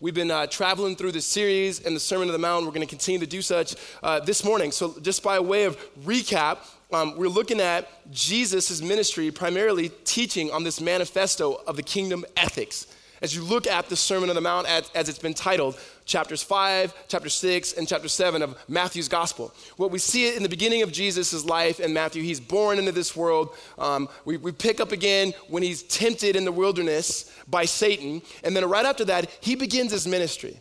We've 0.00 0.14
been 0.14 0.30
uh, 0.30 0.46
traveling 0.46 0.96
through 0.96 1.12
this 1.12 1.26
series 1.26 1.84
and 1.84 1.94
the 1.94 2.00
Sermon 2.00 2.28
on 2.28 2.32
the 2.32 2.38
Mount. 2.38 2.64
We're 2.64 2.72
going 2.72 2.86
to 2.86 2.90
continue 2.90 3.20
to 3.20 3.26
do 3.26 3.42
such 3.42 3.76
uh, 4.02 4.20
this 4.20 4.44
morning. 4.44 4.72
So, 4.72 4.98
just 5.00 5.22
by 5.22 5.38
way 5.38 5.64
of 5.64 5.76
recap, 6.04 6.58
um, 6.92 7.16
we're 7.16 7.28
looking 7.28 7.60
at 7.60 7.88
Jesus' 8.12 8.80
ministry, 8.80 9.30
primarily 9.30 9.90
teaching 10.04 10.50
on 10.50 10.64
this 10.64 10.80
manifesto 10.80 11.60
of 11.66 11.76
the 11.76 11.82
kingdom 11.82 12.24
ethics. 12.36 12.86
As 13.26 13.34
you 13.34 13.42
look 13.42 13.66
at 13.66 13.88
the 13.88 13.96
Sermon 13.96 14.28
on 14.28 14.36
the 14.36 14.40
Mount 14.40 14.68
as, 14.68 14.88
as 14.94 15.08
it's 15.08 15.18
been 15.18 15.34
titled, 15.34 15.76
chapters 16.04 16.44
5, 16.44 16.94
chapter 17.08 17.28
6, 17.28 17.72
and 17.72 17.88
chapter 17.88 18.06
7 18.06 18.40
of 18.40 18.56
Matthew's 18.68 19.08
gospel. 19.08 19.52
What 19.76 19.90
we 19.90 19.98
see 19.98 20.36
in 20.36 20.44
the 20.44 20.48
beginning 20.48 20.82
of 20.82 20.92
Jesus' 20.92 21.44
life 21.44 21.80
in 21.80 21.92
Matthew, 21.92 22.22
he's 22.22 22.38
born 22.38 22.78
into 22.78 22.92
this 22.92 23.16
world. 23.16 23.56
Um, 23.78 24.08
we, 24.24 24.36
we 24.36 24.52
pick 24.52 24.78
up 24.78 24.92
again 24.92 25.34
when 25.48 25.64
he's 25.64 25.82
tempted 25.82 26.36
in 26.36 26.44
the 26.44 26.52
wilderness 26.52 27.28
by 27.48 27.64
Satan. 27.64 28.22
And 28.44 28.54
then 28.54 28.64
right 28.64 28.86
after 28.86 29.04
that, 29.06 29.28
he 29.40 29.56
begins 29.56 29.90
his 29.90 30.06
ministry. 30.06 30.60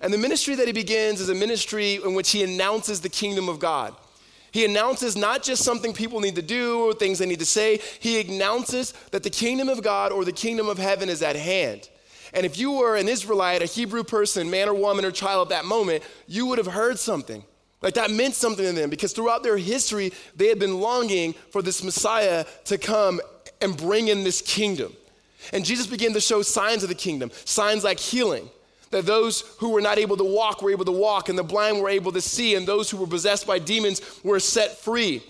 And 0.00 0.12
the 0.12 0.18
ministry 0.18 0.56
that 0.56 0.66
he 0.66 0.72
begins 0.72 1.20
is 1.20 1.28
a 1.28 1.36
ministry 1.36 2.00
in 2.04 2.14
which 2.14 2.32
he 2.32 2.42
announces 2.42 3.00
the 3.00 3.08
kingdom 3.08 3.48
of 3.48 3.60
God. 3.60 3.94
He 4.56 4.64
announces 4.64 5.16
not 5.16 5.42
just 5.42 5.62
something 5.62 5.92
people 5.92 6.18
need 6.18 6.36
to 6.36 6.40
do 6.40 6.80
or 6.80 6.94
things 6.94 7.18
they 7.18 7.26
need 7.26 7.40
to 7.40 7.44
say, 7.44 7.78
he 8.00 8.22
announces 8.22 8.92
that 9.10 9.22
the 9.22 9.28
kingdom 9.28 9.68
of 9.68 9.82
God 9.82 10.12
or 10.12 10.24
the 10.24 10.32
kingdom 10.32 10.66
of 10.66 10.78
heaven 10.78 11.10
is 11.10 11.20
at 11.20 11.36
hand. 11.36 11.90
And 12.32 12.46
if 12.46 12.56
you 12.56 12.72
were 12.72 12.96
an 12.96 13.06
Israelite, 13.06 13.60
a 13.60 13.66
Hebrew 13.66 14.02
person, 14.02 14.48
man 14.48 14.70
or 14.70 14.72
woman 14.72 15.04
or 15.04 15.10
child 15.10 15.48
at 15.48 15.58
that 15.58 15.66
moment, 15.66 16.04
you 16.26 16.46
would 16.46 16.56
have 16.56 16.68
heard 16.68 16.98
something. 16.98 17.44
Like 17.82 17.92
that 17.96 18.10
meant 18.10 18.34
something 18.34 18.64
to 18.64 18.72
them 18.72 18.88
because 18.88 19.12
throughout 19.12 19.42
their 19.42 19.58
history, 19.58 20.10
they 20.34 20.48
had 20.48 20.58
been 20.58 20.80
longing 20.80 21.34
for 21.50 21.60
this 21.60 21.84
Messiah 21.84 22.46
to 22.64 22.78
come 22.78 23.20
and 23.60 23.76
bring 23.76 24.08
in 24.08 24.24
this 24.24 24.40
kingdom. 24.40 24.94
And 25.52 25.66
Jesus 25.66 25.86
began 25.86 26.14
to 26.14 26.20
show 26.22 26.40
signs 26.40 26.82
of 26.82 26.88
the 26.88 26.94
kingdom, 26.94 27.30
signs 27.44 27.84
like 27.84 28.00
healing, 28.00 28.48
that 28.90 29.06
those 29.06 29.40
who 29.58 29.70
were 29.70 29.80
not 29.80 29.98
able 29.98 30.16
to 30.16 30.24
walk 30.24 30.62
were 30.62 30.70
able 30.70 30.84
to 30.84 30.92
walk, 30.92 31.28
and 31.28 31.38
the 31.38 31.42
blind 31.42 31.80
were 31.80 31.88
able 31.88 32.12
to 32.12 32.20
see, 32.20 32.54
and 32.54 32.66
those 32.66 32.90
who 32.90 32.96
were 32.96 33.06
possessed 33.06 33.46
by 33.46 33.58
demons 33.58 34.00
were 34.22 34.40
set 34.40 34.78
free. 34.78 35.22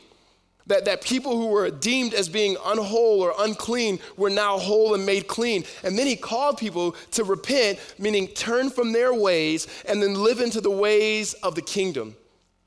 That, 0.68 0.84
that 0.86 1.00
people 1.00 1.36
who 1.36 1.46
were 1.46 1.70
deemed 1.70 2.12
as 2.12 2.28
being 2.28 2.56
unwhole 2.56 3.20
or 3.20 3.32
unclean 3.38 4.00
were 4.16 4.30
now 4.30 4.58
whole 4.58 4.94
and 4.94 5.06
made 5.06 5.28
clean. 5.28 5.64
And 5.84 5.96
then 5.96 6.08
he 6.08 6.16
called 6.16 6.58
people 6.58 6.96
to 7.12 7.22
repent, 7.22 7.78
meaning 8.00 8.26
turn 8.26 8.70
from 8.70 8.92
their 8.92 9.14
ways 9.14 9.68
and 9.88 10.02
then 10.02 10.14
live 10.14 10.40
into 10.40 10.60
the 10.60 10.70
ways 10.70 11.34
of 11.34 11.54
the 11.54 11.62
kingdom 11.62 12.16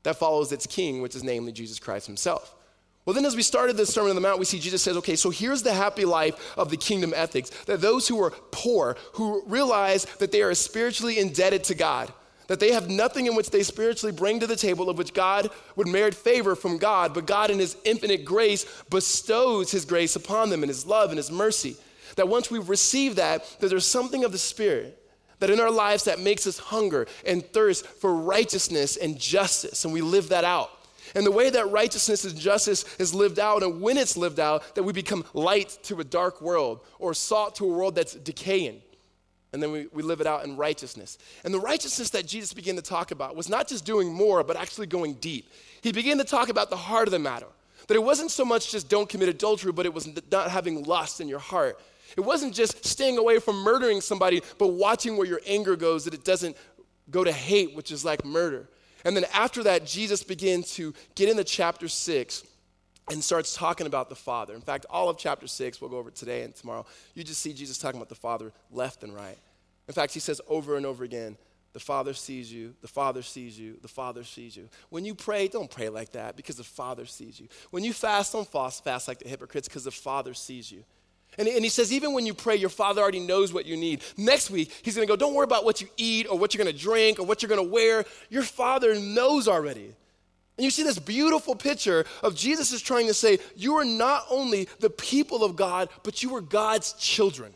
that 0.02 0.16
follows 0.16 0.50
its 0.50 0.66
king, 0.66 1.02
which 1.02 1.14
is 1.14 1.22
namely 1.22 1.52
Jesus 1.52 1.78
Christ 1.78 2.06
himself. 2.06 2.54
Well, 3.04 3.14
then, 3.14 3.24
as 3.24 3.34
we 3.34 3.42
started 3.42 3.76
this 3.76 3.92
Sermon 3.92 4.10
on 4.10 4.14
the 4.14 4.20
Mount, 4.20 4.38
we 4.38 4.44
see 4.44 4.58
Jesus 4.58 4.82
says, 4.82 4.96
okay, 4.98 5.16
so 5.16 5.30
here's 5.30 5.62
the 5.62 5.72
happy 5.72 6.04
life 6.04 6.56
of 6.58 6.68
the 6.68 6.76
kingdom 6.76 7.12
ethics 7.16 7.50
that 7.64 7.80
those 7.80 8.06
who 8.06 8.22
are 8.22 8.30
poor, 8.50 8.96
who 9.14 9.42
realize 9.46 10.04
that 10.18 10.32
they 10.32 10.42
are 10.42 10.54
spiritually 10.54 11.18
indebted 11.18 11.64
to 11.64 11.74
God, 11.74 12.12
that 12.48 12.60
they 12.60 12.72
have 12.72 12.90
nothing 12.90 13.26
in 13.26 13.34
which 13.34 13.50
they 13.50 13.62
spiritually 13.62 14.12
bring 14.12 14.40
to 14.40 14.46
the 14.46 14.56
table 14.56 14.90
of 14.90 14.98
which 14.98 15.14
God 15.14 15.50
would 15.76 15.88
merit 15.88 16.14
favor 16.14 16.54
from 16.54 16.78
God, 16.78 17.14
but 17.14 17.26
God, 17.26 17.50
in 17.50 17.58
His 17.58 17.76
infinite 17.84 18.24
grace, 18.24 18.66
bestows 18.90 19.70
His 19.70 19.86
grace 19.86 20.14
upon 20.14 20.50
them 20.50 20.62
and 20.62 20.68
His 20.68 20.84
love 20.84 21.10
and 21.10 21.16
His 21.16 21.30
mercy. 21.30 21.76
That 22.16 22.28
once 22.28 22.50
we 22.50 22.58
receive 22.58 23.16
that, 23.16 23.44
that 23.60 23.68
there's 23.68 23.86
something 23.86 24.24
of 24.24 24.32
the 24.32 24.38
Spirit 24.38 25.00
that 25.38 25.48
in 25.48 25.58
our 25.58 25.70
lives 25.70 26.04
that 26.04 26.20
makes 26.20 26.46
us 26.46 26.58
hunger 26.58 27.06
and 27.24 27.44
thirst 27.44 27.86
for 27.86 28.14
righteousness 28.14 28.96
and 28.96 29.18
justice, 29.18 29.84
and 29.84 29.94
we 29.94 30.02
live 30.02 30.28
that 30.28 30.44
out. 30.44 30.70
And 31.14 31.26
the 31.26 31.30
way 31.30 31.50
that 31.50 31.70
righteousness 31.70 32.24
and 32.24 32.38
justice 32.38 32.84
is 32.98 33.14
lived 33.14 33.38
out, 33.38 33.62
and 33.62 33.80
when 33.80 33.98
it's 33.98 34.16
lived 34.16 34.40
out, 34.40 34.74
that 34.74 34.82
we 34.82 34.92
become 34.92 35.24
light 35.34 35.78
to 35.84 36.00
a 36.00 36.04
dark 36.04 36.40
world 36.40 36.80
or 36.98 37.14
salt 37.14 37.56
to 37.56 37.64
a 37.64 37.68
world 37.68 37.94
that's 37.94 38.14
decaying. 38.14 38.82
And 39.52 39.62
then 39.62 39.72
we, 39.72 39.88
we 39.92 40.02
live 40.02 40.20
it 40.20 40.26
out 40.26 40.44
in 40.44 40.56
righteousness. 40.56 41.18
And 41.42 41.52
the 41.52 41.58
righteousness 41.58 42.10
that 42.10 42.26
Jesus 42.26 42.52
began 42.52 42.76
to 42.76 42.82
talk 42.82 43.10
about 43.10 43.34
was 43.34 43.48
not 43.48 43.66
just 43.66 43.84
doing 43.84 44.12
more, 44.12 44.44
but 44.44 44.56
actually 44.56 44.86
going 44.86 45.14
deep. 45.14 45.50
He 45.80 45.90
began 45.90 46.18
to 46.18 46.24
talk 46.24 46.48
about 46.48 46.70
the 46.70 46.76
heart 46.76 47.08
of 47.08 47.12
the 47.12 47.18
matter. 47.18 47.46
That 47.88 47.94
it 47.94 48.02
wasn't 48.02 48.30
so 48.30 48.44
much 48.44 48.70
just 48.70 48.88
don't 48.88 49.08
commit 49.08 49.28
adultery, 49.28 49.72
but 49.72 49.86
it 49.86 49.92
was 49.92 50.08
not 50.30 50.50
having 50.50 50.84
lust 50.84 51.20
in 51.20 51.26
your 51.26 51.40
heart. 51.40 51.80
It 52.16 52.20
wasn't 52.20 52.54
just 52.54 52.84
staying 52.84 53.18
away 53.18 53.40
from 53.40 53.56
murdering 53.56 54.00
somebody, 54.00 54.42
but 54.58 54.68
watching 54.68 55.16
where 55.16 55.26
your 55.26 55.40
anger 55.46 55.74
goes, 55.74 56.04
that 56.04 56.14
it 56.14 56.24
doesn't 56.24 56.56
go 57.10 57.24
to 57.24 57.32
hate, 57.32 57.74
which 57.74 57.90
is 57.90 58.04
like 58.04 58.24
murder. 58.24 58.68
And 59.04 59.16
then 59.16 59.24
after 59.32 59.62
that, 59.64 59.86
Jesus 59.86 60.22
begins 60.22 60.74
to 60.74 60.94
get 61.14 61.28
into 61.28 61.44
chapter 61.44 61.88
6 61.88 62.44
and 63.10 63.22
starts 63.22 63.54
talking 63.54 63.86
about 63.86 64.08
the 64.08 64.14
Father. 64.14 64.54
In 64.54 64.60
fact, 64.60 64.86
all 64.88 65.08
of 65.08 65.18
chapter 65.18 65.46
6, 65.46 65.80
we'll 65.80 65.90
go 65.90 65.98
over 65.98 66.10
today 66.10 66.42
and 66.42 66.54
tomorrow, 66.54 66.86
you 67.14 67.24
just 67.24 67.42
see 67.42 67.52
Jesus 67.52 67.78
talking 67.78 67.98
about 67.98 68.08
the 68.08 68.14
Father 68.14 68.52
left 68.70 69.02
and 69.02 69.14
right. 69.14 69.38
In 69.88 69.94
fact, 69.94 70.14
he 70.14 70.20
says 70.20 70.40
over 70.48 70.76
and 70.76 70.86
over 70.86 71.02
again, 71.02 71.36
the 71.72 71.80
Father 71.80 72.14
sees 72.14 72.52
you, 72.52 72.74
the 72.80 72.88
Father 72.88 73.22
sees 73.22 73.58
you, 73.58 73.76
the 73.80 73.88
Father 73.88 74.24
sees 74.24 74.56
you. 74.56 74.68
When 74.88 75.04
you 75.04 75.14
pray, 75.14 75.48
don't 75.48 75.70
pray 75.70 75.88
like 75.88 76.12
that 76.12 76.36
because 76.36 76.56
the 76.56 76.64
Father 76.64 77.06
sees 77.06 77.38
you. 77.38 77.48
When 77.70 77.84
you 77.84 77.92
fast, 77.92 78.32
don't 78.32 78.50
fast, 78.50 78.82
fast 78.82 79.06
like 79.06 79.20
the 79.20 79.28
hypocrites 79.28 79.68
because 79.68 79.84
the 79.84 79.90
Father 79.90 80.34
sees 80.34 80.70
you. 80.70 80.84
And, 81.38 81.48
and 81.48 81.62
he 81.62 81.70
says, 81.70 81.92
even 81.92 82.12
when 82.12 82.26
you 82.26 82.34
pray, 82.34 82.56
your 82.56 82.68
father 82.68 83.00
already 83.00 83.20
knows 83.20 83.52
what 83.52 83.64
you 83.64 83.76
need. 83.76 84.02
Next 84.16 84.50
week, 84.50 84.72
he's 84.82 84.94
gonna 84.94 85.06
go, 85.06 85.16
don't 85.16 85.34
worry 85.34 85.44
about 85.44 85.64
what 85.64 85.80
you 85.80 85.88
eat 85.96 86.26
or 86.28 86.38
what 86.38 86.52
you're 86.52 86.62
gonna 86.62 86.76
drink 86.76 87.18
or 87.18 87.24
what 87.24 87.42
you're 87.42 87.48
gonna 87.48 87.62
wear. 87.62 88.04
Your 88.28 88.42
father 88.42 88.94
knows 88.98 89.48
already. 89.48 89.94
And 90.58 90.64
you 90.64 90.70
see 90.70 90.82
this 90.82 90.98
beautiful 90.98 91.54
picture 91.54 92.04
of 92.22 92.36
Jesus 92.36 92.72
is 92.72 92.82
trying 92.82 93.06
to 93.06 93.14
say, 93.14 93.38
you 93.56 93.76
are 93.76 93.84
not 93.84 94.24
only 94.28 94.68
the 94.80 94.90
people 94.90 95.42
of 95.42 95.56
God, 95.56 95.88
but 96.02 96.22
you 96.22 96.34
are 96.36 96.42
God's 96.42 96.92
children. 96.94 97.54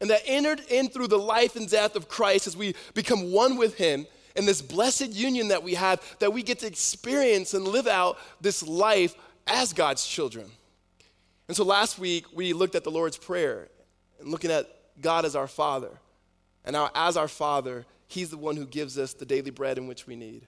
And 0.00 0.08
that 0.08 0.22
entered 0.24 0.60
in 0.70 0.88
through 0.88 1.08
the 1.08 1.18
life 1.18 1.56
and 1.56 1.68
death 1.68 1.96
of 1.96 2.08
Christ 2.08 2.46
as 2.46 2.56
we 2.56 2.74
become 2.94 3.32
one 3.32 3.58
with 3.58 3.74
him 3.74 4.06
in 4.34 4.46
this 4.46 4.62
blessed 4.62 5.10
union 5.10 5.48
that 5.48 5.62
we 5.62 5.74
have, 5.74 6.00
that 6.20 6.32
we 6.32 6.42
get 6.42 6.60
to 6.60 6.66
experience 6.66 7.52
and 7.52 7.68
live 7.68 7.86
out 7.86 8.16
this 8.40 8.62
life 8.62 9.14
as 9.46 9.74
God's 9.74 10.06
children. 10.06 10.50
And 11.50 11.56
so 11.56 11.64
last 11.64 11.98
week, 11.98 12.26
we 12.32 12.52
looked 12.52 12.76
at 12.76 12.84
the 12.84 12.92
Lord's 12.92 13.16
Prayer 13.16 13.66
and 14.20 14.28
looking 14.30 14.52
at 14.52 14.68
God 15.00 15.24
as 15.24 15.34
our 15.34 15.48
Father. 15.48 15.90
And 16.64 16.74
now, 16.74 16.90
as 16.94 17.16
our 17.16 17.26
Father, 17.26 17.86
He's 18.06 18.30
the 18.30 18.38
one 18.38 18.54
who 18.54 18.64
gives 18.64 18.96
us 18.96 19.14
the 19.14 19.26
daily 19.26 19.50
bread 19.50 19.76
in 19.76 19.88
which 19.88 20.06
we 20.06 20.14
need. 20.14 20.46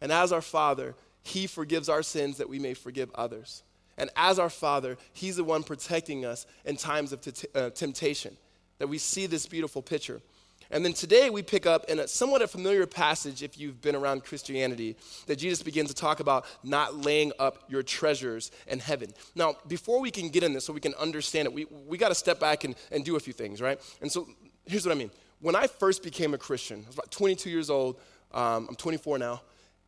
And 0.00 0.12
as 0.12 0.30
our 0.30 0.40
Father, 0.40 0.94
He 1.24 1.48
forgives 1.48 1.88
our 1.88 2.04
sins 2.04 2.36
that 2.36 2.48
we 2.48 2.60
may 2.60 2.74
forgive 2.74 3.10
others. 3.16 3.64
And 3.98 4.08
as 4.14 4.38
our 4.38 4.48
Father, 4.48 4.96
He's 5.12 5.34
the 5.34 5.42
one 5.42 5.64
protecting 5.64 6.24
us 6.24 6.46
in 6.64 6.76
times 6.76 7.10
of 7.10 7.22
t- 7.22 7.48
uh, 7.52 7.70
temptation. 7.70 8.36
That 8.78 8.86
we 8.86 8.98
see 8.98 9.26
this 9.26 9.46
beautiful 9.46 9.82
picture. 9.82 10.22
And 10.70 10.84
then 10.84 10.92
today 10.92 11.30
we 11.30 11.42
pick 11.42 11.66
up 11.66 11.84
in 11.88 11.98
a 11.98 12.08
somewhat 12.08 12.42
a 12.42 12.48
familiar 12.48 12.86
passage, 12.86 13.42
if 13.42 13.58
you've 13.58 13.80
been 13.80 13.94
around 13.94 14.24
Christianity, 14.24 14.96
that 15.26 15.36
Jesus 15.36 15.62
begins 15.62 15.88
to 15.88 15.94
talk 15.94 16.20
about 16.20 16.44
not 16.62 16.96
laying 16.96 17.32
up 17.38 17.64
your 17.68 17.82
treasures 17.82 18.50
in 18.66 18.78
heaven. 18.78 19.10
Now, 19.34 19.56
before 19.66 20.00
we 20.00 20.10
can 20.10 20.28
get 20.28 20.42
in 20.42 20.52
this, 20.52 20.64
so 20.64 20.72
we 20.72 20.80
can 20.80 20.94
understand 20.94 21.46
it, 21.46 21.52
we, 21.52 21.66
we 21.86 21.98
got 21.98 22.08
to 22.08 22.14
step 22.14 22.40
back 22.40 22.64
and, 22.64 22.74
and 22.90 23.04
do 23.04 23.16
a 23.16 23.20
few 23.20 23.32
things, 23.32 23.60
right? 23.60 23.80
And 24.00 24.10
so 24.10 24.28
here's 24.66 24.84
what 24.84 24.92
I 24.92 24.98
mean. 24.98 25.10
When 25.40 25.54
I 25.54 25.66
first 25.66 26.02
became 26.02 26.34
a 26.34 26.38
Christian, 26.38 26.82
I 26.84 26.86
was 26.86 26.94
about 26.94 27.10
22 27.10 27.50
years 27.50 27.70
old. 27.70 28.00
Um, 28.32 28.66
I'm 28.68 28.76
24 28.76 29.18
now. 29.18 29.42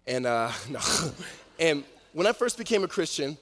And, 0.07 0.27
uh, 0.27 0.51
no. 0.71 0.81
and 1.59 1.85
when 2.13 2.27
I 2.27 2.33
first 2.33 2.59
became 2.59 2.85
a 2.85 2.89
Christian, 2.89 3.37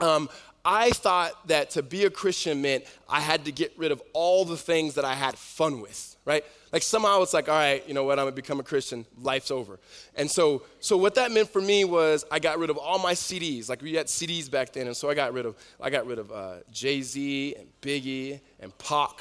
um, 0.00 0.28
I 0.64 0.90
thought 0.90 1.48
that 1.48 1.70
to 1.70 1.82
be 1.82 2.04
a 2.04 2.10
Christian 2.10 2.62
meant 2.62 2.84
I 3.08 3.20
had 3.20 3.44
to 3.44 3.52
get 3.52 3.72
rid 3.76 3.92
of 3.92 4.02
all 4.14 4.44
the 4.44 4.56
things 4.56 4.94
that 4.94 5.04
I 5.04 5.14
had 5.14 5.36
fun 5.36 5.80
with, 5.80 6.16
right? 6.24 6.44
Like 6.72 6.82
somehow 6.82 7.22
it's 7.22 7.34
like, 7.34 7.48
all 7.48 7.54
right, 7.54 7.86
you 7.86 7.92
know 7.92 8.04
what, 8.04 8.18
I'm 8.18 8.24
gonna 8.24 8.34
become 8.34 8.60
a 8.60 8.64
Christian, 8.64 9.04
life's 9.20 9.50
over. 9.50 9.78
And 10.16 10.30
so, 10.30 10.62
so 10.80 10.96
what 10.96 11.14
that 11.16 11.30
meant 11.32 11.50
for 11.50 11.60
me 11.60 11.84
was 11.84 12.24
I 12.30 12.38
got 12.38 12.58
rid 12.58 12.70
of 12.70 12.78
all 12.78 12.98
my 12.98 13.12
CDs. 13.12 13.68
Like 13.68 13.82
we 13.82 13.94
had 13.94 14.06
CDs 14.06 14.50
back 14.50 14.72
then, 14.72 14.86
and 14.86 14.96
so 14.96 15.10
I 15.10 15.14
got 15.14 15.34
rid 15.34 15.44
of, 15.44 15.54
I 15.80 15.90
got 15.90 16.06
rid 16.06 16.18
of 16.18 16.32
uh, 16.32 16.54
Jay 16.72 17.02
Z 17.02 17.54
and 17.58 17.68
Biggie 17.82 18.40
and 18.58 18.76
Pac. 18.78 19.20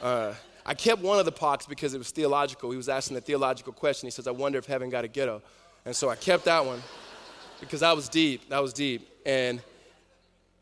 Uh, 0.00 0.32
I 0.64 0.74
kept 0.74 1.02
one 1.02 1.18
of 1.18 1.24
the 1.24 1.32
Pacs 1.32 1.66
because 1.68 1.92
it 1.92 1.98
was 1.98 2.10
theological. 2.10 2.70
He 2.70 2.76
was 2.76 2.88
asking 2.88 3.16
a 3.16 3.20
theological 3.20 3.72
question. 3.72 4.06
He 4.06 4.10
says, 4.10 4.26
I 4.26 4.30
wonder 4.30 4.58
if 4.58 4.66
heaven 4.66 4.90
got 4.90 5.04
a 5.04 5.08
ghetto. 5.08 5.42
And 5.84 5.94
so 5.94 6.08
I 6.08 6.16
kept 6.16 6.44
that 6.44 6.64
one 6.64 6.80
because 7.60 7.80
that 7.80 7.94
was 7.94 8.08
deep. 8.08 8.48
That 8.48 8.62
was 8.62 8.72
deep. 8.72 9.08
And 9.26 9.60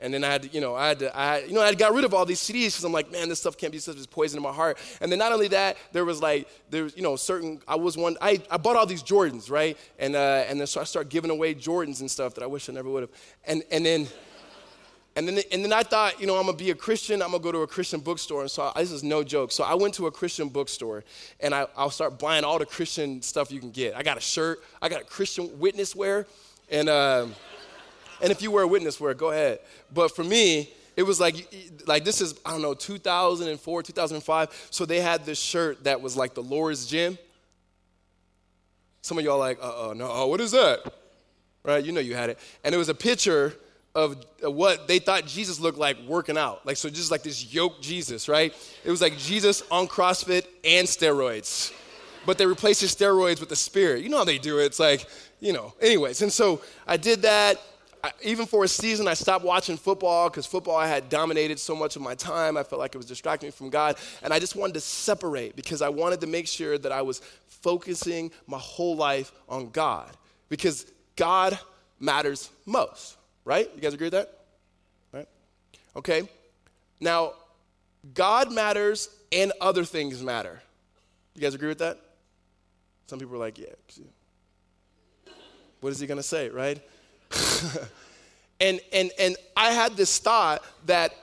and 0.00 0.12
then 0.14 0.24
I 0.24 0.28
had 0.28 0.42
to, 0.42 0.48
you 0.48 0.60
know, 0.60 0.74
I 0.74 0.88
had 0.88 0.98
to, 1.00 1.16
I 1.16 1.38
you 1.40 1.52
know, 1.52 1.60
I 1.60 1.74
got 1.74 1.92
rid 1.92 2.04
of 2.04 2.14
all 2.14 2.24
these 2.24 2.40
CDs 2.40 2.66
because 2.66 2.84
I'm 2.84 2.92
like, 2.92 3.12
man, 3.12 3.28
this 3.28 3.40
stuff 3.40 3.56
can't 3.56 3.72
be 3.72 3.78
such 3.78 3.96
as 3.96 4.06
poison 4.06 4.38
in 4.38 4.42
my 4.42 4.52
heart. 4.52 4.78
And 5.00 5.12
then 5.12 5.18
not 5.18 5.32
only 5.32 5.48
that, 5.48 5.76
there 5.92 6.04
was 6.04 6.22
like, 6.22 6.48
there 6.70 6.84
was, 6.84 6.96
you 6.96 7.02
know, 7.02 7.16
certain, 7.16 7.60
I 7.68 7.76
was 7.76 7.96
one, 7.96 8.16
I, 8.20 8.42
I 8.50 8.56
bought 8.56 8.76
all 8.76 8.86
these 8.86 9.02
Jordans, 9.02 9.50
right? 9.50 9.76
And, 9.98 10.16
uh, 10.16 10.44
and 10.48 10.58
then 10.58 10.66
so 10.66 10.80
I 10.80 10.84
started 10.84 11.10
giving 11.10 11.30
away 11.30 11.54
Jordans 11.54 12.00
and 12.00 12.10
stuff 12.10 12.34
that 12.34 12.42
I 12.42 12.46
wish 12.46 12.68
I 12.68 12.72
never 12.72 12.88
would 12.88 13.02
have. 13.02 13.10
And, 13.44 13.62
and 13.70 13.84
then, 13.84 14.08
and 15.16 15.28
then, 15.28 15.42
and 15.52 15.64
then 15.64 15.72
I 15.72 15.82
thought, 15.82 16.20
you 16.20 16.26
know, 16.26 16.36
I'm 16.36 16.46
gonna 16.46 16.56
be 16.56 16.70
a 16.70 16.74
Christian. 16.74 17.20
I'm 17.20 17.32
gonna 17.32 17.42
go 17.42 17.52
to 17.52 17.58
a 17.58 17.66
Christian 17.66 18.00
bookstore. 18.00 18.42
And 18.42 18.50
so 18.50 18.72
I, 18.74 18.80
this 18.80 18.92
is 18.92 19.02
no 19.02 19.24
joke. 19.24 19.52
So 19.52 19.64
I 19.64 19.74
went 19.74 19.92
to 19.94 20.06
a 20.06 20.10
Christian 20.10 20.48
bookstore, 20.48 21.04
and 21.40 21.52
I, 21.52 21.66
I'll 21.76 21.90
start 21.90 22.18
buying 22.18 22.44
all 22.44 22.58
the 22.58 22.64
Christian 22.64 23.20
stuff 23.20 23.50
you 23.50 23.58
can 23.58 23.72
get. 23.72 23.96
I 23.96 24.02
got 24.04 24.16
a 24.16 24.20
shirt. 24.20 24.62
I 24.80 24.88
got 24.88 25.02
a 25.02 25.04
Christian 25.04 25.58
witness 25.58 25.94
wear, 25.94 26.26
and. 26.70 26.88
Um, 26.88 27.34
and 28.22 28.30
if 28.30 28.42
you 28.42 28.50
wear 28.50 28.64
a 28.64 28.68
witness 28.68 29.00
wear, 29.00 29.14
go 29.14 29.30
ahead. 29.30 29.60
But 29.92 30.14
for 30.14 30.24
me, 30.24 30.70
it 30.96 31.02
was 31.02 31.20
like 31.20 31.52
like 31.86 32.04
this 32.04 32.20
is 32.20 32.34
I 32.44 32.50
don't 32.50 32.62
know 32.62 32.74
2004, 32.74 33.82
2005. 33.82 34.68
So 34.70 34.84
they 34.84 35.00
had 35.00 35.24
this 35.24 35.38
shirt 35.38 35.84
that 35.84 36.00
was 36.00 36.16
like 36.16 36.34
the 36.34 36.42
Lord's 36.42 36.86
Gym. 36.86 37.18
Some 39.02 39.18
of 39.18 39.24
y'all 39.24 39.38
like, 39.38 39.58
uh, 39.62 39.90
uh 39.90 39.94
no, 39.94 40.26
what 40.26 40.40
is 40.40 40.50
that? 40.52 40.92
Right? 41.64 41.82
You 41.82 41.92
know 41.92 42.00
you 42.00 42.14
had 42.14 42.30
it, 42.30 42.38
and 42.64 42.74
it 42.74 42.78
was 42.78 42.88
a 42.88 42.94
picture 42.94 43.54
of 43.94 44.24
what 44.42 44.86
they 44.86 44.98
thought 44.98 45.26
Jesus 45.26 45.58
looked 45.58 45.78
like 45.78 45.96
working 46.06 46.38
out. 46.38 46.64
Like 46.64 46.76
so, 46.76 46.88
just 46.88 47.10
like 47.10 47.22
this 47.22 47.52
yoked 47.52 47.82
Jesus, 47.82 48.28
right? 48.28 48.54
It 48.84 48.90
was 48.90 49.00
like 49.00 49.16
Jesus 49.18 49.62
on 49.70 49.88
CrossFit 49.88 50.46
and 50.64 50.86
steroids, 50.86 51.72
but 52.24 52.38
they 52.38 52.46
replaced 52.46 52.82
his 52.82 52.94
steroids 52.94 53.40
with 53.40 53.48
the 53.48 53.56
Spirit. 53.56 54.02
You 54.02 54.08
know 54.08 54.18
how 54.18 54.24
they 54.24 54.38
do 54.38 54.58
it? 54.58 54.66
It's 54.66 54.78
like 54.78 55.06
you 55.40 55.52
know. 55.52 55.74
Anyways, 55.80 56.22
and 56.22 56.32
so 56.32 56.60
I 56.86 56.96
did 56.96 57.22
that. 57.22 57.60
I, 58.02 58.12
even 58.22 58.46
for 58.46 58.64
a 58.64 58.68
season, 58.68 59.08
I 59.08 59.14
stopped 59.14 59.44
watching 59.44 59.76
football 59.76 60.28
because 60.28 60.46
football 60.46 60.76
I 60.76 60.86
had 60.86 61.08
dominated 61.08 61.58
so 61.58 61.76
much 61.76 61.96
of 61.96 62.02
my 62.02 62.14
time. 62.14 62.56
I 62.56 62.62
felt 62.62 62.78
like 62.78 62.94
it 62.94 62.98
was 62.98 63.06
distracting 63.06 63.48
me 63.48 63.52
from 63.52 63.70
God. 63.70 63.96
And 64.22 64.32
I 64.32 64.38
just 64.38 64.56
wanted 64.56 64.74
to 64.74 64.80
separate 64.80 65.56
because 65.56 65.82
I 65.82 65.88
wanted 65.88 66.20
to 66.22 66.26
make 66.26 66.46
sure 66.46 66.78
that 66.78 66.92
I 66.92 67.02
was 67.02 67.20
focusing 67.46 68.30
my 68.46 68.58
whole 68.58 68.96
life 68.96 69.32
on 69.48 69.70
God 69.70 70.16
because 70.48 70.86
God 71.16 71.58
matters 71.98 72.50
most, 72.64 73.16
right? 73.44 73.70
You 73.74 73.80
guys 73.80 73.94
agree 73.94 74.06
with 74.06 74.14
that? 74.14 74.38
Right? 75.12 75.28
Okay. 75.96 76.28
Now, 77.00 77.34
God 78.14 78.50
matters 78.52 79.08
and 79.32 79.52
other 79.60 79.84
things 79.84 80.22
matter. 80.22 80.60
You 81.34 81.42
guys 81.42 81.54
agree 81.54 81.68
with 81.68 81.78
that? 81.78 81.98
Some 83.06 83.18
people 83.18 83.34
are 83.34 83.38
like, 83.38 83.58
yeah. 83.58 83.66
What 85.80 85.90
is 85.90 86.00
he 86.00 86.06
going 86.06 86.18
to 86.18 86.22
say, 86.22 86.48
right? 86.48 86.80
and, 88.60 88.80
and, 88.92 89.10
and 89.18 89.36
I 89.56 89.70
had 89.70 89.96
this 89.96 90.18
thought 90.18 90.64
that 90.86 91.14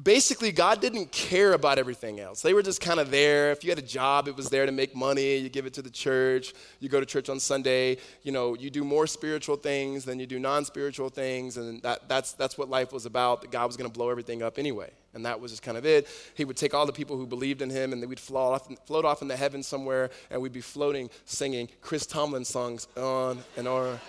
basically 0.00 0.52
God 0.52 0.80
didn't 0.80 1.12
care 1.12 1.52
about 1.52 1.78
everything 1.78 2.18
else. 2.20 2.40
They 2.40 2.54
were 2.54 2.62
just 2.62 2.80
kind 2.80 2.98
of 2.98 3.10
there. 3.10 3.50
If 3.50 3.62
you 3.62 3.70
had 3.70 3.78
a 3.78 3.82
job, 3.82 4.26
it 4.26 4.36
was 4.36 4.48
there 4.48 4.64
to 4.64 4.72
make 4.72 4.94
money. 4.94 5.36
You 5.36 5.48
give 5.48 5.66
it 5.66 5.74
to 5.74 5.82
the 5.82 5.90
church. 5.90 6.54
You 6.80 6.88
go 6.88 7.00
to 7.00 7.06
church 7.06 7.28
on 7.28 7.38
Sunday. 7.38 7.98
You 8.22 8.32
know, 8.32 8.54
you 8.54 8.70
do 8.70 8.84
more 8.84 9.06
spiritual 9.06 9.56
things 9.56 10.04
than 10.04 10.18
you 10.18 10.26
do 10.26 10.38
non-spiritual 10.38 11.10
things, 11.10 11.56
and 11.56 11.82
that, 11.82 12.08
that's 12.08 12.32
that's 12.32 12.56
what 12.56 12.70
life 12.70 12.92
was 12.92 13.06
about. 13.06 13.42
That 13.42 13.50
God 13.50 13.66
was 13.66 13.76
going 13.76 13.90
to 13.90 13.92
blow 13.92 14.08
everything 14.08 14.42
up 14.42 14.58
anyway, 14.58 14.90
and 15.14 15.26
that 15.26 15.40
was 15.40 15.52
just 15.52 15.62
kind 15.62 15.76
of 15.76 15.84
it. 15.84 16.08
He 16.34 16.44
would 16.44 16.56
take 16.56 16.74
all 16.74 16.86
the 16.86 16.92
people 16.92 17.16
who 17.16 17.26
believed 17.26 17.60
in 17.60 17.70
Him, 17.70 17.92
and 17.92 18.06
we'd 18.08 18.20
float 18.20 18.54
off, 18.54 18.86
float 18.86 19.04
off 19.04 19.20
into 19.22 19.36
heaven 19.36 19.62
somewhere, 19.62 20.10
and 20.30 20.40
we'd 20.40 20.52
be 20.52 20.60
floating, 20.60 21.10
singing 21.26 21.68
Chris 21.80 22.06
Tomlin 22.06 22.44
songs 22.44 22.88
on 22.96 23.38
and 23.56 23.68
on 23.68 24.00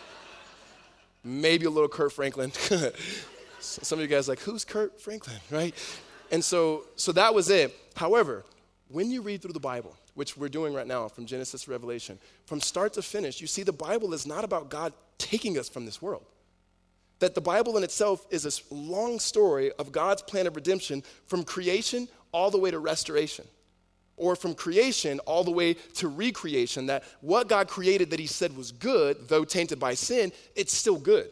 maybe 1.23 1.65
a 1.65 1.69
little 1.69 1.89
Kirk 1.89 2.11
Franklin. 2.11 2.51
Some 3.59 3.99
of 3.99 4.03
you 4.03 4.07
guys 4.07 4.27
like, 4.27 4.39
who's 4.39 4.65
Kirk 4.65 4.99
Franklin, 4.99 5.37
right? 5.51 5.73
And 6.31 6.43
so, 6.43 6.83
so 6.95 7.11
that 7.13 7.33
was 7.33 7.49
it. 7.49 7.75
However, 7.95 8.43
when 8.89 9.09
you 9.09 9.21
read 9.21 9.41
through 9.41 9.53
the 9.53 9.59
Bible, 9.59 9.95
which 10.15 10.37
we're 10.37 10.49
doing 10.49 10.73
right 10.73 10.87
now 10.87 11.07
from 11.07 11.25
Genesis 11.25 11.63
to 11.63 11.71
Revelation, 11.71 12.19
from 12.45 12.61
start 12.61 12.93
to 12.93 13.01
finish, 13.01 13.41
you 13.41 13.47
see 13.47 13.63
the 13.63 13.71
Bible 13.71 14.13
is 14.13 14.27
not 14.27 14.43
about 14.43 14.69
God 14.69 14.93
taking 15.17 15.57
us 15.57 15.69
from 15.69 15.85
this 15.85 16.01
world. 16.01 16.25
That 17.19 17.35
the 17.35 17.41
Bible 17.41 17.77
in 17.77 17.83
itself 17.83 18.25
is 18.29 18.45
a 18.45 18.73
long 18.73 19.17
story 19.19 19.71
of 19.73 19.91
God's 19.91 20.21
plan 20.21 20.45
of 20.45 20.55
redemption 20.55 21.03
from 21.27 21.43
creation 21.43 22.07
all 22.31 22.51
the 22.51 22.57
way 22.57 22.71
to 22.71 22.79
restoration 22.79 23.45
or 24.17 24.35
from 24.35 24.53
creation 24.53 25.19
all 25.21 25.43
the 25.43 25.51
way 25.51 25.73
to 25.95 26.07
recreation, 26.07 26.85
that 26.87 27.03
what 27.21 27.49
God 27.49 27.67
created 27.67 28.09
that 28.11 28.19
He 28.19 28.27
said 28.27 28.55
was 28.55 28.71
good, 28.71 29.27
though 29.27 29.43
tainted 29.43 29.79
by 29.79 29.93
sin, 29.93 30.31
it's 30.55 30.75
still 30.75 30.97
good. 30.97 31.29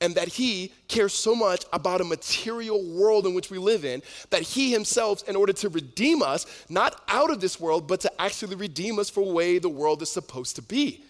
And 0.00 0.14
that 0.16 0.28
He 0.28 0.72
cares 0.88 1.14
so 1.14 1.34
much 1.34 1.64
about 1.72 2.00
a 2.00 2.04
material 2.04 2.82
world 2.82 3.26
in 3.26 3.34
which 3.34 3.50
we 3.50 3.58
live 3.58 3.84
in, 3.84 4.02
that 4.30 4.42
He 4.42 4.72
Himself, 4.72 5.26
in 5.28 5.36
order 5.36 5.52
to 5.54 5.68
redeem 5.68 6.22
us, 6.22 6.46
not 6.68 7.00
out 7.08 7.30
of 7.30 7.40
this 7.40 7.60
world, 7.60 7.86
but 7.86 8.00
to 8.00 8.20
actually 8.20 8.56
redeem 8.56 8.98
us 8.98 9.08
for 9.08 9.24
the 9.24 9.32
way 9.32 9.58
the 9.58 9.68
world 9.68 10.02
is 10.02 10.10
supposed 10.10 10.56
to 10.56 10.62
be. 10.62 11.04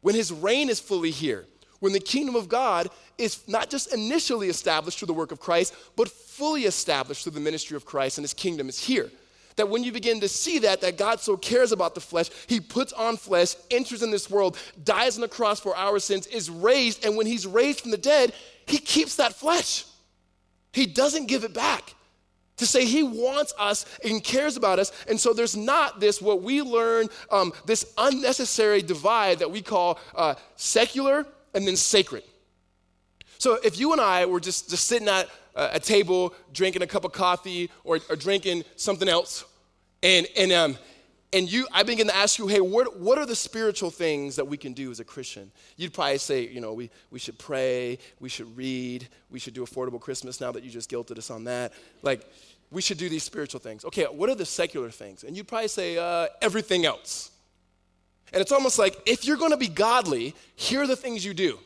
When 0.00 0.14
His 0.14 0.32
reign 0.32 0.68
is 0.68 0.80
fully 0.80 1.12
here, 1.12 1.46
when 1.78 1.92
the 1.92 2.00
kingdom 2.00 2.34
of 2.34 2.48
God 2.48 2.88
is 3.18 3.46
not 3.46 3.70
just 3.70 3.94
initially 3.94 4.48
established 4.48 4.98
through 4.98 5.06
the 5.06 5.14
work 5.14 5.30
of 5.30 5.38
Christ, 5.38 5.74
but 5.94 6.08
fully 6.08 6.64
established 6.64 7.22
through 7.22 7.32
the 7.32 7.40
ministry 7.40 7.76
of 7.76 7.84
Christ, 7.84 8.18
and 8.18 8.24
His 8.24 8.34
kingdom 8.34 8.68
is 8.68 8.78
here 8.78 9.10
that 9.56 9.68
when 9.68 9.82
you 9.82 9.90
begin 9.90 10.20
to 10.20 10.28
see 10.28 10.60
that, 10.60 10.80
that 10.82 10.98
God 10.98 11.20
so 11.20 11.36
cares 11.36 11.72
about 11.72 11.94
the 11.94 12.00
flesh, 12.00 12.30
he 12.46 12.60
puts 12.60 12.92
on 12.92 13.16
flesh, 13.16 13.56
enters 13.70 14.02
in 14.02 14.10
this 14.10 14.30
world, 14.30 14.58
dies 14.84 15.16
on 15.16 15.22
the 15.22 15.28
cross 15.28 15.60
for 15.60 15.76
our 15.76 15.98
sins, 15.98 16.26
is 16.26 16.50
raised, 16.50 17.04
and 17.04 17.16
when 17.16 17.26
he's 17.26 17.46
raised 17.46 17.80
from 17.80 17.90
the 17.90 17.96
dead, 17.96 18.32
he 18.66 18.78
keeps 18.78 19.16
that 19.16 19.32
flesh. 19.32 19.84
He 20.72 20.86
doesn't 20.86 21.26
give 21.26 21.44
it 21.44 21.54
back. 21.54 21.94
To 22.58 22.66
say 22.66 22.86
he 22.86 23.02
wants 23.02 23.52
us 23.58 23.84
and 24.02 24.24
cares 24.24 24.56
about 24.56 24.78
us. 24.78 24.90
And 25.10 25.20
so 25.20 25.34
there's 25.34 25.54
not 25.54 26.00
this, 26.00 26.22
what 26.22 26.40
we 26.40 26.62
learn, 26.62 27.08
um, 27.30 27.52
this 27.66 27.92
unnecessary 27.98 28.80
divide 28.80 29.40
that 29.40 29.50
we 29.50 29.60
call 29.60 29.98
uh, 30.14 30.36
secular 30.56 31.26
and 31.52 31.66
then 31.66 31.76
sacred. 31.76 32.22
So 33.36 33.58
if 33.62 33.78
you 33.78 33.92
and 33.92 34.00
I 34.00 34.24
were 34.24 34.40
just, 34.40 34.70
just 34.70 34.86
sitting 34.86 35.06
at 35.08 35.28
a 35.56 35.80
table 35.80 36.34
drinking 36.52 36.82
a 36.82 36.86
cup 36.86 37.04
of 37.04 37.12
coffee 37.12 37.70
or, 37.82 37.98
or 38.08 38.16
drinking 38.16 38.64
something 38.76 39.08
else. 39.08 39.44
And, 40.02 40.26
and, 40.36 40.52
um, 40.52 40.78
and 41.32 41.50
you, 41.50 41.66
I 41.72 41.82
begin 41.82 42.06
to 42.06 42.16
ask 42.16 42.38
you, 42.38 42.46
hey, 42.46 42.60
what, 42.60 43.00
what 43.00 43.18
are 43.18 43.26
the 43.26 43.34
spiritual 43.34 43.90
things 43.90 44.36
that 44.36 44.46
we 44.46 44.56
can 44.56 44.72
do 44.72 44.90
as 44.90 45.00
a 45.00 45.04
Christian? 45.04 45.50
You'd 45.76 45.92
probably 45.92 46.18
say, 46.18 46.46
you 46.46 46.60
know, 46.60 46.72
we, 46.72 46.90
we 47.10 47.18
should 47.18 47.38
pray, 47.38 47.98
we 48.20 48.28
should 48.28 48.56
read, 48.56 49.08
we 49.30 49.38
should 49.38 49.54
do 49.54 49.64
affordable 49.64 50.00
Christmas 50.00 50.40
now 50.40 50.52
that 50.52 50.62
you 50.62 50.70
just 50.70 50.90
guilted 50.90 51.18
us 51.18 51.30
on 51.30 51.44
that. 51.44 51.72
Like, 52.02 52.24
we 52.70 52.82
should 52.82 52.98
do 52.98 53.08
these 53.08 53.22
spiritual 53.22 53.60
things. 53.60 53.84
Okay, 53.84 54.04
what 54.04 54.28
are 54.28 54.34
the 54.34 54.46
secular 54.46 54.90
things? 54.90 55.24
And 55.24 55.36
you'd 55.36 55.48
probably 55.48 55.68
say, 55.68 55.98
uh, 55.98 56.28
everything 56.42 56.84
else. 56.84 57.30
And 58.32 58.40
it's 58.40 58.52
almost 58.52 58.78
like 58.78 58.96
if 59.06 59.24
you're 59.24 59.36
going 59.36 59.52
to 59.52 59.56
be 59.56 59.68
godly, 59.68 60.34
here 60.56 60.82
are 60.82 60.86
the 60.86 60.96
things 60.96 61.24
you 61.24 61.34
do. 61.34 61.58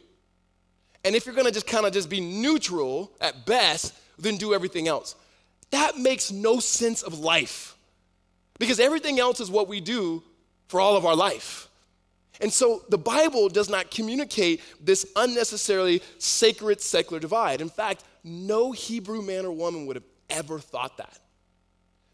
And 1.04 1.14
if 1.14 1.26
you're 1.26 1.34
gonna 1.34 1.50
just 1.50 1.66
kind 1.66 1.86
of 1.86 1.92
just 1.92 2.10
be 2.10 2.20
neutral 2.20 3.12
at 3.20 3.46
best, 3.46 3.94
then 4.18 4.36
do 4.36 4.54
everything 4.54 4.88
else. 4.88 5.14
That 5.70 5.96
makes 5.96 6.30
no 6.30 6.60
sense 6.60 7.02
of 7.02 7.18
life. 7.18 7.76
Because 8.58 8.80
everything 8.80 9.18
else 9.18 9.40
is 9.40 9.50
what 9.50 9.68
we 9.68 9.80
do 9.80 10.22
for 10.68 10.80
all 10.80 10.96
of 10.96 11.06
our 11.06 11.16
life. 11.16 11.68
And 12.40 12.52
so 12.52 12.82
the 12.88 12.98
Bible 12.98 13.48
does 13.48 13.68
not 13.68 13.90
communicate 13.90 14.60
this 14.80 15.06
unnecessarily 15.16 16.02
sacred 16.18 16.80
secular 16.80 17.20
divide. 17.20 17.60
In 17.60 17.68
fact, 17.68 18.04
no 18.24 18.72
Hebrew 18.72 19.22
man 19.22 19.44
or 19.44 19.52
woman 19.52 19.86
would 19.86 19.96
have 19.96 20.04
ever 20.28 20.58
thought 20.58 20.96
that. 20.98 21.18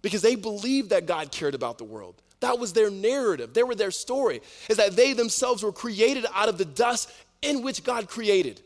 Because 0.03 0.23
they 0.23 0.35
believed 0.35 0.91
that 0.91 1.07
God 1.07 1.33
cared 1.33 1.55
about 1.55 1.79
the 1.79 1.85
world. 1.85 2.23
That 2.41 2.59
was 2.59 2.73
their 2.73 2.91
narrative. 2.91 3.55
They 3.55 3.63
were 3.63 3.75
their 3.75 3.91
story, 3.91 4.43
is 4.69 4.77
that 4.77 4.95
they 4.95 5.13
themselves 5.13 5.63
were 5.63 5.73
created 5.73 6.27
out 6.35 6.49
of 6.49 6.59
the 6.59 6.65
dust 6.65 7.11
in 7.43 7.63
which 7.63 7.83
God 7.83 8.09
created. 8.09 8.61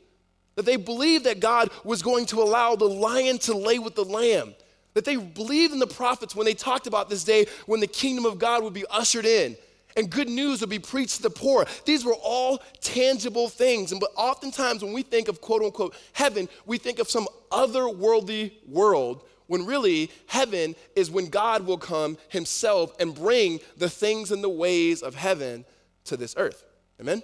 That 0.61 0.67
they 0.67 0.77
believed 0.77 1.25
that 1.25 1.41
God 1.41 1.71
was 1.85 2.03
going 2.03 2.27
to 2.27 2.43
allow 2.43 2.77
the 2.77 2.85
lion 2.85 3.39
to 3.39 3.57
lay 3.57 3.79
with 3.79 3.95
the 3.95 4.05
lamb. 4.05 4.55
That 4.93 5.07
they 5.07 5.17
believed 5.17 5.73
in 5.73 5.79
the 5.79 5.87
prophets 5.87 6.37
when 6.37 6.45
they 6.45 6.53
talked 6.53 6.87
about 6.87 7.09
this 7.09 7.25
day 7.25 7.47
when 7.65 7.81
the 7.81 7.87
kingdom 7.87 8.27
of 8.27 8.39
God 8.39 8.63
would 8.63 8.75
be 8.75 8.85
ushered 8.91 9.25
in 9.25 9.57
and 9.97 10.11
good 10.11 10.29
news 10.29 10.61
would 10.61 10.69
be 10.69 10.79
preached 10.79 11.17
to 11.17 11.23
the 11.23 11.31
poor. 11.31 11.65
These 11.87 12.05
were 12.05 12.15
all 12.23 12.59
tangible 12.83 13.49
things. 13.49 13.91
And 13.91 14.03
but 14.03 14.11
oftentimes 14.17 14.85
when 14.85 14.93
we 14.93 15.03
think 15.03 15.29
of 15.29 15.41
quote 15.41 15.63
unquote 15.63 15.95
heaven, 16.13 16.47
we 16.67 16.77
think 16.77 16.99
of 16.99 17.09
some 17.09 17.27
otherworldly 17.51 18.53
world 18.69 19.25
when 19.47 19.65
really 19.65 20.11
heaven 20.27 20.77
is 20.95 21.11
when 21.11 21.31
God 21.31 21.65
will 21.65 21.79
come 21.79 22.19
himself 22.29 22.95
and 23.01 23.15
bring 23.15 23.61
the 23.79 23.89
things 23.89 24.31
and 24.31 24.45
the 24.45 24.51
ways 24.51 25.01
of 25.01 25.15
heaven 25.15 25.65
to 26.05 26.19
this 26.19 26.35
earth. 26.37 26.63
Amen? 27.01 27.23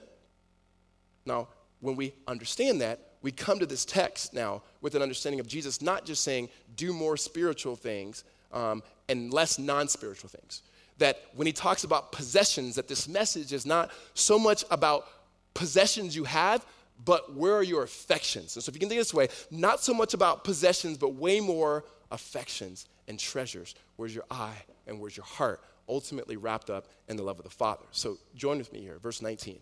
Now, 1.26 1.48
when 1.80 1.96
we 1.96 2.14
understand 2.26 2.80
that, 2.80 3.05
we 3.26 3.32
come 3.32 3.58
to 3.58 3.66
this 3.66 3.84
text 3.84 4.34
now 4.34 4.62
with 4.82 4.94
an 4.94 5.02
understanding 5.02 5.40
of 5.40 5.48
Jesus 5.48 5.82
not 5.82 6.06
just 6.06 6.22
saying, 6.22 6.48
do 6.76 6.92
more 6.92 7.16
spiritual 7.16 7.74
things 7.74 8.22
um, 8.52 8.84
and 9.08 9.32
less 9.32 9.58
non 9.58 9.88
spiritual 9.88 10.30
things. 10.30 10.62
That 10.98 11.20
when 11.34 11.48
he 11.48 11.52
talks 11.52 11.82
about 11.82 12.12
possessions, 12.12 12.76
that 12.76 12.86
this 12.86 13.08
message 13.08 13.52
is 13.52 13.66
not 13.66 13.90
so 14.14 14.38
much 14.38 14.64
about 14.70 15.08
possessions 15.54 16.14
you 16.14 16.22
have, 16.22 16.64
but 17.04 17.34
where 17.34 17.52
are 17.54 17.64
your 17.64 17.82
affections? 17.82 18.54
And 18.54 18.62
so, 18.62 18.70
if 18.70 18.76
you 18.76 18.78
can 18.78 18.88
think 18.88 19.00
this 19.00 19.12
way, 19.12 19.26
not 19.50 19.82
so 19.82 19.92
much 19.92 20.14
about 20.14 20.44
possessions, 20.44 20.96
but 20.96 21.14
way 21.14 21.40
more 21.40 21.84
affections 22.12 22.86
and 23.08 23.18
treasures. 23.18 23.74
Where's 23.96 24.14
your 24.14 24.24
eye 24.30 24.62
and 24.86 25.00
where's 25.00 25.16
your 25.16 25.26
heart? 25.26 25.60
Ultimately 25.88 26.36
wrapped 26.36 26.70
up 26.70 26.86
in 27.08 27.16
the 27.16 27.24
love 27.24 27.38
of 27.38 27.44
the 27.44 27.50
Father. 27.50 27.86
So, 27.90 28.18
join 28.36 28.58
with 28.58 28.72
me 28.72 28.82
here, 28.82 29.00
verse 29.02 29.20
19. 29.20 29.58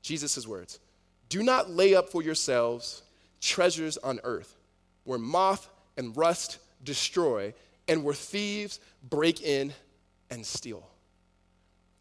Jesus' 0.00 0.46
words. 0.48 0.80
Do 1.32 1.42
not 1.42 1.70
lay 1.70 1.94
up 1.94 2.10
for 2.10 2.22
yourselves 2.22 3.00
treasures 3.40 3.96
on 3.96 4.20
earth, 4.22 4.54
where 5.04 5.18
moth 5.18 5.66
and 5.96 6.14
rust 6.14 6.58
destroy, 6.84 7.54
and 7.88 8.04
where 8.04 8.12
thieves 8.12 8.80
break 9.08 9.40
in 9.40 9.72
and 10.28 10.44
steal. 10.44 10.86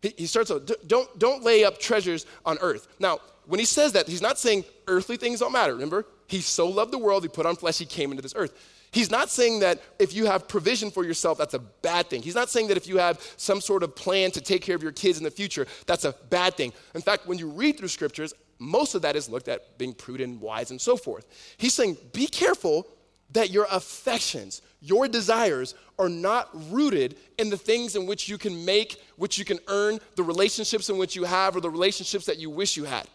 He, 0.01 0.25
starts 0.25 0.51
out, 0.51 0.69
don't, 0.85 1.17
don't 1.17 1.45
lay 1.45 1.63
up 1.63 1.79
treasures 1.79 2.25
on 2.45 2.57
earth. 2.59 2.89
Now, 2.99 3.19
when 3.45 3.57
he 3.57 3.65
says 3.65 3.93
that, 3.93 4.05
he's 4.05 4.21
not 4.21 4.37
saying 4.37 4.65
earthly 4.89 5.15
things 5.15 5.39
don't 5.39 5.53
matter. 5.53 5.75
Remember, 5.75 6.05
he 6.27 6.41
so 6.41 6.67
loved 6.67 6.91
the 6.91 6.97
world, 6.97 7.23
he 7.23 7.29
put 7.29 7.45
on 7.45 7.55
flesh, 7.55 7.77
he 7.77 7.85
came 7.85 8.11
into 8.11 8.21
this 8.21 8.33
earth. 8.35 8.53
He's 8.91 9.09
not 9.09 9.29
saying 9.29 9.61
that 9.61 9.81
if 9.97 10.13
you 10.13 10.25
have 10.25 10.49
provision 10.49 10.91
for 10.91 11.05
yourself, 11.05 11.37
that's 11.37 11.53
a 11.53 11.59
bad 11.59 12.09
thing. 12.09 12.21
He's 12.21 12.35
not 12.35 12.49
saying 12.49 12.67
that 12.67 12.75
if 12.75 12.85
you 12.85 12.97
have 12.97 13.21
some 13.37 13.61
sort 13.61 13.81
of 13.81 13.95
plan 13.95 14.31
to 14.31 14.41
take 14.41 14.61
care 14.61 14.75
of 14.75 14.83
your 14.83 14.91
kids 14.91 15.19
in 15.19 15.23
the 15.23 15.31
future, 15.31 15.67
that's 15.85 16.03
a 16.03 16.11
bad 16.29 16.57
thing. 16.57 16.73
In 16.95 17.01
fact, 17.01 17.27
when 17.27 17.37
you 17.37 17.47
read 17.47 17.77
through 17.77 17.87
scriptures, 17.87 18.33
most 18.61 18.93
of 18.93 19.01
that 19.01 19.15
is 19.15 19.27
looked 19.27 19.47
at 19.47 19.79
being 19.79 19.93
prudent, 19.93 20.39
wise, 20.39 20.69
and 20.69 20.79
so 20.79 20.95
forth. 20.95 21.25
He's 21.57 21.73
saying, 21.73 21.97
be 22.13 22.27
careful 22.27 22.87
that 23.31 23.49
your 23.49 23.65
affections, 23.71 24.61
your 24.81 25.07
desires 25.07 25.73
are 25.97 26.09
not 26.09 26.49
rooted 26.71 27.17
in 27.39 27.49
the 27.49 27.57
things 27.57 27.95
in 27.95 28.05
which 28.05 28.29
you 28.29 28.37
can 28.37 28.63
make, 28.63 29.01
which 29.15 29.39
you 29.39 29.45
can 29.45 29.57
earn, 29.67 29.99
the 30.15 30.21
relationships 30.21 30.89
in 30.89 30.99
which 30.99 31.15
you 31.15 31.23
have, 31.23 31.55
or 31.55 31.61
the 31.61 31.71
relationships 31.71 32.27
that 32.27 32.37
you 32.37 32.51
wish 32.51 32.77
you 32.77 32.83
had. 32.83 33.07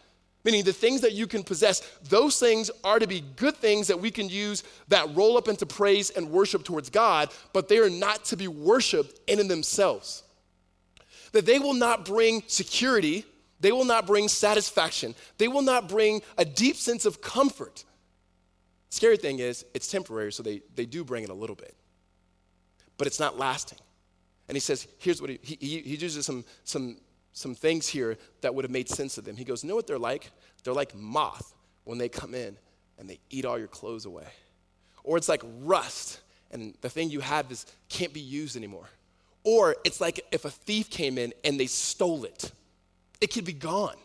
Meaning 0.43 0.65
the 0.65 0.73
things 0.73 1.01
that 1.03 1.13
you 1.13 1.29
can 1.29 1.45
possess, 1.45 1.81
those 2.09 2.41
things 2.41 2.69
are 2.83 2.99
to 2.99 3.07
be 3.07 3.23
good 3.37 3.57
things 3.57 3.87
that 3.87 4.01
we 4.01 4.11
can 4.11 4.29
use 4.29 4.65
that 4.89 5.15
roll 5.15 5.37
up 5.37 5.47
into 5.47 5.65
praise 5.65 6.11
and 6.11 6.29
worship 6.29 6.65
towards 6.65 6.91
God, 6.91 7.31
but 7.53 7.69
they 7.69 7.79
are 7.79 7.91
not 7.91 8.25
to 8.27 8.37
be 8.37 8.49
worshiped 8.49 9.21
in 9.29 9.39
and 9.39 9.49
themselves. 9.49 10.25
That 11.31 11.47
they 11.47 11.61
will 11.61 11.75
not 11.75 12.05
bring 12.05 12.43
security, 12.49 13.25
they 13.61 13.73
will 13.73 13.85
not 13.85 14.07
bring 14.07 14.29
satisfaction, 14.29 15.15
they 15.39 15.49
will 15.49 15.63
not 15.63 15.89
bring 15.89 16.23
a 16.39 16.45
deep 16.45 16.77
sense 16.77 17.07
of 17.07 17.21
comfort. 17.21 17.85
Scary 18.91 19.17
thing 19.17 19.41
is, 19.41 19.65
it's 19.75 19.89
temporary, 19.89 20.33
so 20.33 20.43
they, 20.43 20.63
they 20.75 20.87
do 20.87 21.05
bring 21.05 21.25
it 21.25 21.31
a 21.31 21.35
little 21.35 21.57
bit, 21.57 21.75
but 22.99 23.07
it's 23.07 23.21
not 23.21 23.39
lasting. 23.39 23.79
And 24.49 24.55
he 24.55 24.61
says, 24.61 24.87
here's 24.99 25.21
what 25.21 25.31
he, 25.31 25.39
he, 25.43 25.57
he 25.81 25.97
uses 25.97 26.25
some, 26.25 26.45
some 26.65 26.99
some 27.37 27.55
things 27.55 27.87
here 27.87 28.17
that 28.41 28.55
would 28.55 28.65
have 28.65 28.71
made 28.73 28.89
sense 28.89 29.19
of 29.19 29.25
them. 29.27 29.37
He 29.37 29.45
goes, 29.45 29.63
Know 29.63 29.75
what 29.75 29.87
they're 29.87 29.99
like? 29.99 30.31
They're 30.65 30.73
like 30.73 30.95
moth 30.95 31.55
when 31.85 31.99
they 31.99 32.09
come 32.09 32.35
in 32.35 32.57
and 32.99 33.09
they 33.09 33.21
eat 33.29 33.45
all 33.45 33.59
your 33.59 33.69
clothes 33.69 34.07
away. 34.07 34.27
Or 35.05 35.19
it's 35.19 35.29
like 35.29 35.43
rust 35.61 36.21
and 36.51 36.75
the 36.81 36.89
thing 36.89 37.11
you 37.11 37.21
have 37.21 37.53
is 37.53 37.67
can't 37.91 38.15
be 38.15 38.21
used 38.21 38.57
anymore. 38.57 38.89
Or 39.45 39.77
it's 39.85 40.01
like 40.01 40.25
if 40.33 40.47
a 40.47 40.51
thief 40.51 40.89
came 40.89 41.19
in 41.19 41.35
and 41.45 41.61
they 41.61 41.67
stole 41.67 42.25
it, 42.25 42.51
it 43.21 43.33
could 43.33 43.45
be 43.45 43.53
gone. 43.53 43.97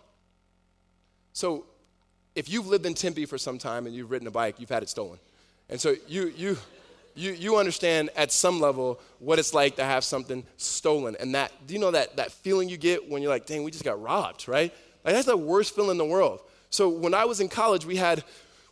So 1.34 1.66
if 2.36 2.50
you've 2.50 2.68
lived 2.68 2.86
in 2.86 2.94
Tempe 2.94 3.26
for 3.26 3.38
some 3.38 3.58
time 3.58 3.86
and 3.86 3.96
you've 3.96 4.12
ridden 4.12 4.28
a 4.28 4.32
bike, 4.32 4.60
you've 4.60 4.70
had 4.70 4.84
it 4.84 4.90
stolen. 4.90 5.20
And 5.70 5.80
so 5.80 5.96
you, 6.08 6.34
you, 6.36 6.58
you, 7.16 7.32
you 7.32 7.58
understand 7.58 8.10
at 8.16 8.32
some 8.32 8.60
level 8.60 9.00
what 9.20 9.40
it's 9.40 9.54
like 9.54 9.76
to 9.78 9.84
have 9.84 10.04
something 10.04 10.46
stolen. 10.58 11.16
And 11.20 11.36
that, 11.36 11.52
do 11.68 11.74
you 11.74 11.80
know 11.80 11.92
that, 11.92 12.18
that 12.18 12.32
feeling 12.32 12.70
you 12.70 12.78
get 12.78 13.10
when 13.10 13.22
you're 13.22 13.32
like, 13.32 13.46
dang, 13.46 13.64
we 13.64 13.72
just 13.72 13.84
got 13.84 14.02
robbed, 14.02 14.48
right? 14.48 14.74
Like, 15.04 15.16
that's 15.16 15.28
the 15.28 15.38
worst 15.38 15.76
feeling 15.76 15.92
in 15.92 15.98
the 15.98 16.06
world. 16.06 16.42
So 16.70 16.90
when 16.90 17.14
I 17.14 17.26
was 17.26 17.40
in 17.40 17.50
college, 17.50 17.86
we 17.86 17.96
had, 17.96 18.24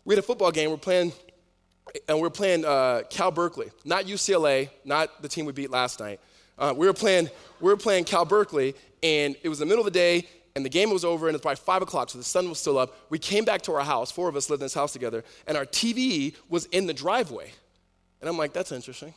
we 0.06 0.14
had 0.14 0.20
a 0.20 0.26
football 0.26 0.52
game. 0.52 0.70
We're 0.70 0.78
playing, 0.78 1.12
and 2.08 2.20
we 2.20 2.28
are 2.28 2.32
playing 2.32 2.66
uh, 2.66 3.04
Cal 3.10 3.32
Berkeley, 3.32 3.72
not 3.84 4.06
UCLA, 4.06 4.70
not 4.86 5.22
the 5.22 5.28
team 5.28 5.46
we 5.46 5.52
beat 5.52 5.72
last 5.72 6.00
night. 6.00 6.20
Uh, 6.60 6.74
we 6.76 6.86
were 6.86 6.94
playing, 6.94 7.30
we 7.60 7.72
were 7.72 7.78
playing 7.78 8.04
Cal 8.04 8.26
Berkeley, 8.26 8.76
and 9.02 9.36
it 9.42 9.50
was 9.50 9.58
the 9.60 9.66
middle 9.66 9.80
of 9.80 9.86
the 9.86 9.98
day, 9.98 10.28
and 10.56 10.64
the 10.64 10.70
game 10.70 10.92
was 10.92 11.06
over, 11.06 11.28
and 11.28 11.36
it's 11.36 11.42
probably 11.42 11.56
five 11.56 11.82
o'clock, 11.82 12.10
so 12.10 12.18
the 12.18 12.24
sun 12.24 12.50
was 12.50 12.60
still 12.60 12.78
up. 12.78 12.96
We 13.10 13.18
came 13.18 13.46
back 13.46 13.62
to 13.64 13.74
our 13.74 13.84
house. 13.84 14.12
Four 14.12 14.30
of 14.30 14.36
us 14.36 14.50
lived 14.50 14.62
in 14.62 14.66
this 14.66 14.74
house 14.74 14.94
together, 14.94 15.24
and 15.48 15.58
our 15.58 15.66
TV 15.66 16.36
was 16.50 16.66
in 16.66 16.86
the 16.86 16.94
driveway. 16.94 17.52
And 18.22 18.30
I'm 18.30 18.38
like, 18.38 18.54
that's 18.54 18.72
interesting. 18.72 19.14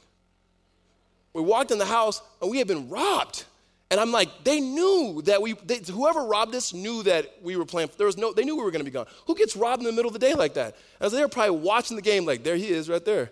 We 1.33 1.43
walked 1.43 1.71
in 1.71 1.79
the 1.79 1.87
house 1.87 2.23
and 2.41 2.51
we 2.51 2.59
had 2.59 2.69
been 2.69 2.89
robbed. 2.89 3.45
And 3.91 4.01
I'm 4.01 4.13
like, 4.13 4.45
they 4.45 4.61
knew 4.61 5.21
that 5.27 5.43
we, 5.43 5.53
they, 5.65 5.79
whoever 5.79 6.25
robbed 6.25 6.55
us 6.55 6.73
knew 6.73 7.03
that 7.03 7.27
we 7.43 7.57
were 7.57 7.67
playing. 7.67 7.91
There 7.99 8.07
was 8.07 8.17
no, 8.17 8.33
they 8.33 8.45
knew 8.45 8.57
we 8.57 8.65
were 8.65 8.71
going 8.71 8.85
to 8.85 8.91
be 8.91 8.91
gone. 8.91 9.07
Who 9.27 9.35
gets 9.35 9.55
robbed 9.55 9.81
in 9.81 9.87
the 9.87 9.93
middle 9.93 10.09
of 10.09 10.15
the 10.15 10.19
day 10.19 10.35
like 10.35 10.55
that? 10.55 10.77
As 11.01 11.13
they 11.13 11.21
were 11.21 11.29
probably 11.29 11.59
watching 11.59 11.97
the 11.97 12.03
game, 12.03 12.25
like, 12.25 12.43
there 12.43 12.57
he 12.57 12.69
is 12.69 12.89
right 12.89 13.05
there, 13.05 13.31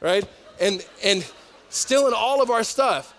right? 0.00 0.24
And, 0.60 0.86
and 1.02 1.28
stealing 1.70 2.14
all 2.14 2.40
of 2.40 2.50
our 2.50 2.62
stuff. 2.62 3.14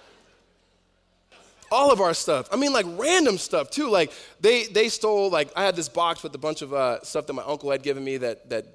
All 1.71 1.91
of 1.91 1.99
our 1.99 2.13
stuff. 2.13 2.47
I 2.51 2.55
mean, 2.55 2.73
like 2.73 2.85
random 2.97 3.37
stuff 3.37 3.69
too. 3.69 3.89
Like 3.89 4.11
they, 4.39 4.65
they 4.65 4.89
stole, 4.89 5.29
like, 5.29 5.49
I 5.55 5.63
had 5.63 5.75
this 5.75 5.89
box 5.89 6.23
with 6.23 6.33
a 6.35 6.37
bunch 6.37 6.61
of 6.61 6.73
uh, 6.73 7.01
stuff 7.03 7.27
that 7.27 7.33
my 7.33 7.43
uncle 7.43 7.71
had 7.71 7.83
given 7.83 8.03
me 8.03 8.17
that, 8.17 8.49
that 8.49 8.65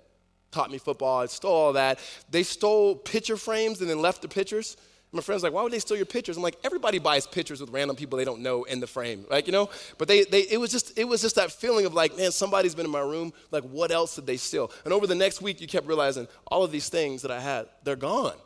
taught 0.50 0.70
me 0.70 0.78
football. 0.78 1.20
I 1.20 1.26
stole 1.26 1.54
all 1.54 1.72
that. 1.72 1.98
They 2.30 2.42
stole 2.42 2.94
picture 2.94 3.36
frames 3.36 3.80
and 3.80 3.88
then 3.88 4.00
left 4.00 4.22
the 4.22 4.28
pictures. 4.28 4.76
My 5.14 5.20
friend's 5.20 5.42
like, 5.42 5.52
why 5.52 5.62
would 5.62 5.72
they 5.72 5.78
steal 5.78 5.98
your 5.98 6.06
pictures? 6.06 6.38
I'm 6.38 6.42
like, 6.42 6.56
everybody 6.64 6.98
buys 6.98 7.26
pictures 7.26 7.60
with 7.60 7.68
random 7.68 7.96
people 7.96 8.16
they 8.16 8.24
don't 8.24 8.40
know 8.40 8.64
in 8.64 8.80
the 8.80 8.86
frame, 8.86 9.26
like 9.28 9.46
you 9.46 9.52
know. 9.52 9.68
But 9.98 10.08
they, 10.08 10.24
they, 10.24 10.40
it 10.42 10.58
was 10.58 10.70
just, 10.70 10.98
it 10.98 11.04
was 11.04 11.20
just 11.20 11.36
that 11.36 11.52
feeling 11.52 11.84
of 11.84 11.92
like, 11.92 12.16
man, 12.16 12.32
somebody's 12.32 12.74
been 12.74 12.86
in 12.86 12.90
my 12.90 13.00
room. 13.00 13.34
Like, 13.50 13.62
what 13.64 13.90
else 13.90 14.14
did 14.14 14.26
they 14.26 14.38
steal? 14.38 14.70
And 14.84 14.92
over 14.94 15.06
the 15.06 15.14
next 15.14 15.42
week, 15.42 15.60
you 15.60 15.66
kept 15.66 15.86
realizing 15.86 16.28
all 16.46 16.64
of 16.64 16.72
these 16.72 16.88
things 16.88 17.20
that 17.22 17.30
I 17.30 17.40
had, 17.40 17.66
they're 17.84 17.94
gone, 17.94 18.36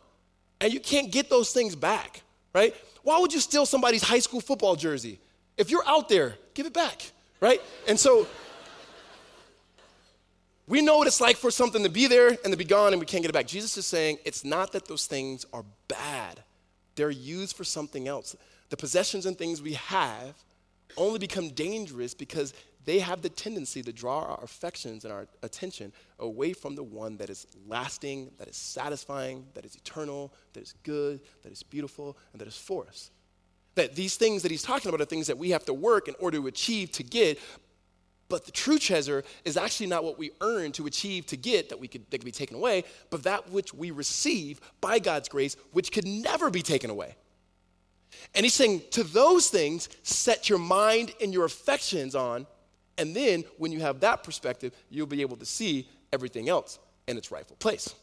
and 0.60 0.72
you 0.72 0.80
can't 0.80 1.12
get 1.12 1.30
those 1.30 1.52
things 1.52 1.76
back, 1.76 2.22
right? 2.52 2.74
Why 3.06 3.20
would 3.20 3.32
you 3.32 3.38
steal 3.38 3.66
somebody's 3.66 4.02
high 4.02 4.18
school 4.18 4.40
football 4.40 4.74
jersey? 4.74 5.20
If 5.56 5.70
you're 5.70 5.86
out 5.86 6.08
there, 6.08 6.34
give 6.54 6.66
it 6.66 6.72
back, 6.72 7.08
right? 7.38 7.62
And 7.86 7.96
so 7.96 8.26
we 10.66 10.82
know 10.82 10.98
what 10.98 11.06
it's 11.06 11.20
like 11.20 11.36
for 11.36 11.52
something 11.52 11.84
to 11.84 11.88
be 11.88 12.08
there 12.08 12.30
and 12.30 12.52
to 12.52 12.56
be 12.56 12.64
gone 12.64 12.92
and 12.92 12.98
we 12.98 13.06
can't 13.06 13.22
get 13.22 13.28
it 13.28 13.32
back. 13.32 13.46
Jesus 13.46 13.76
is 13.76 13.86
saying 13.86 14.18
it's 14.24 14.44
not 14.44 14.72
that 14.72 14.88
those 14.88 15.06
things 15.06 15.46
are 15.52 15.64
bad, 15.86 16.42
they're 16.96 17.08
used 17.08 17.54
for 17.54 17.62
something 17.62 18.08
else. 18.08 18.34
The 18.70 18.76
possessions 18.76 19.24
and 19.24 19.38
things 19.38 19.62
we 19.62 19.74
have 19.74 20.34
only 20.96 21.20
become 21.20 21.50
dangerous 21.50 22.12
because 22.12 22.54
they 22.86 23.00
have 23.00 23.20
the 23.20 23.28
tendency 23.28 23.82
to 23.82 23.92
draw 23.92 24.22
our 24.22 24.42
affections 24.42 25.04
and 25.04 25.12
our 25.12 25.26
attention 25.42 25.92
away 26.20 26.52
from 26.52 26.76
the 26.76 26.84
one 26.84 27.16
that 27.18 27.28
is 27.28 27.46
lasting, 27.66 28.30
that 28.38 28.48
is 28.48 28.56
satisfying, 28.56 29.44
that 29.54 29.64
is 29.64 29.74
eternal, 29.74 30.32
that 30.54 30.62
is 30.62 30.72
good, 30.84 31.20
that 31.42 31.52
is 31.52 31.62
beautiful, 31.64 32.16
and 32.32 32.40
that 32.40 32.48
is 32.48 32.56
for 32.56 32.86
us. 32.86 33.10
That 33.74 33.96
these 33.96 34.16
things 34.16 34.42
that 34.42 34.52
he's 34.52 34.62
talking 34.62 34.88
about 34.88 35.00
are 35.00 35.04
things 35.04 35.26
that 35.26 35.36
we 35.36 35.50
have 35.50 35.64
to 35.66 35.74
work 35.74 36.06
in 36.06 36.14
order 36.20 36.38
to 36.38 36.46
achieve, 36.46 36.92
to 36.92 37.02
get, 37.02 37.40
but 38.28 38.44
the 38.44 38.52
true 38.52 38.78
treasure 38.78 39.24
is 39.44 39.56
actually 39.56 39.88
not 39.88 40.04
what 40.04 40.16
we 40.16 40.30
earn 40.40 40.70
to 40.72 40.86
achieve, 40.86 41.26
to 41.26 41.36
get, 41.36 41.68
that, 41.68 41.80
we 41.80 41.88
could, 41.88 42.08
that 42.10 42.18
could 42.18 42.24
be 42.24 42.32
taken 42.32 42.56
away, 42.56 42.84
but 43.10 43.24
that 43.24 43.50
which 43.50 43.74
we 43.74 43.90
receive 43.90 44.60
by 44.80 45.00
God's 45.00 45.28
grace, 45.28 45.56
which 45.72 45.90
could 45.90 46.06
never 46.06 46.50
be 46.50 46.62
taken 46.62 46.90
away. 46.90 47.16
And 48.34 48.44
he's 48.44 48.54
saying, 48.54 48.82
to 48.92 49.02
those 49.02 49.48
things, 49.48 49.88
set 50.04 50.48
your 50.48 50.58
mind 50.58 51.12
and 51.20 51.32
your 51.32 51.44
affections 51.44 52.14
on, 52.14 52.46
and 52.98 53.14
then 53.14 53.44
when 53.58 53.72
you 53.72 53.80
have 53.80 54.00
that 54.00 54.22
perspective, 54.22 54.74
you'll 54.90 55.06
be 55.06 55.22
able 55.22 55.36
to 55.36 55.46
see 55.46 55.88
everything 56.12 56.48
else 56.48 56.78
in 57.06 57.16
its 57.16 57.30
rightful 57.30 57.56
place. 57.56 57.94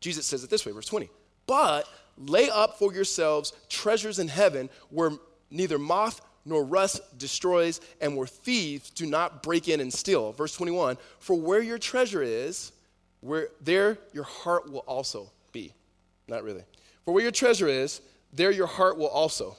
Jesus 0.00 0.26
says 0.26 0.44
it 0.44 0.50
this 0.50 0.64
way, 0.64 0.72
verse 0.72 0.86
20. 0.86 1.10
But 1.46 1.88
lay 2.16 2.50
up 2.50 2.78
for 2.78 2.92
yourselves 2.92 3.52
treasures 3.68 4.18
in 4.18 4.28
heaven 4.28 4.70
where 4.90 5.12
neither 5.50 5.78
moth 5.78 6.20
nor 6.48 6.64
rust 6.64 7.18
destroys, 7.18 7.80
and 8.00 8.16
where 8.16 8.26
thieves 8.26 8.90
do 8.90 9.06
not 9.06 9.42
break 9.42 9.68
in 9.68 9.80
and 9.80 9.92
steal. 9.92 10.32
Verse 10.32 10.54
21 10.54 10.96
For 11.20 11.38
where 11.38 11.62
your 11.62 11.78
treasure 11.78 12.22
is, 12.22 12.72
where 13.20 13.48
there 13.60 13.98
your 14.12 14.24
heart 14.24 14.70
will 14.70 14.80
also 14.80 15.30
be. 15.52 15.72
Not 16.26 16.42
really. 16.42 16.64
For 17.04 17.12
where 17.12 17.22
your 17.22 17.32
treasure 17.32 17.68
is, 17.68 18.00
there 18.32 18.50
your 18.50 18.66
heart 18.66 18.96
will 18.96 19.08
also. 19.08 19.56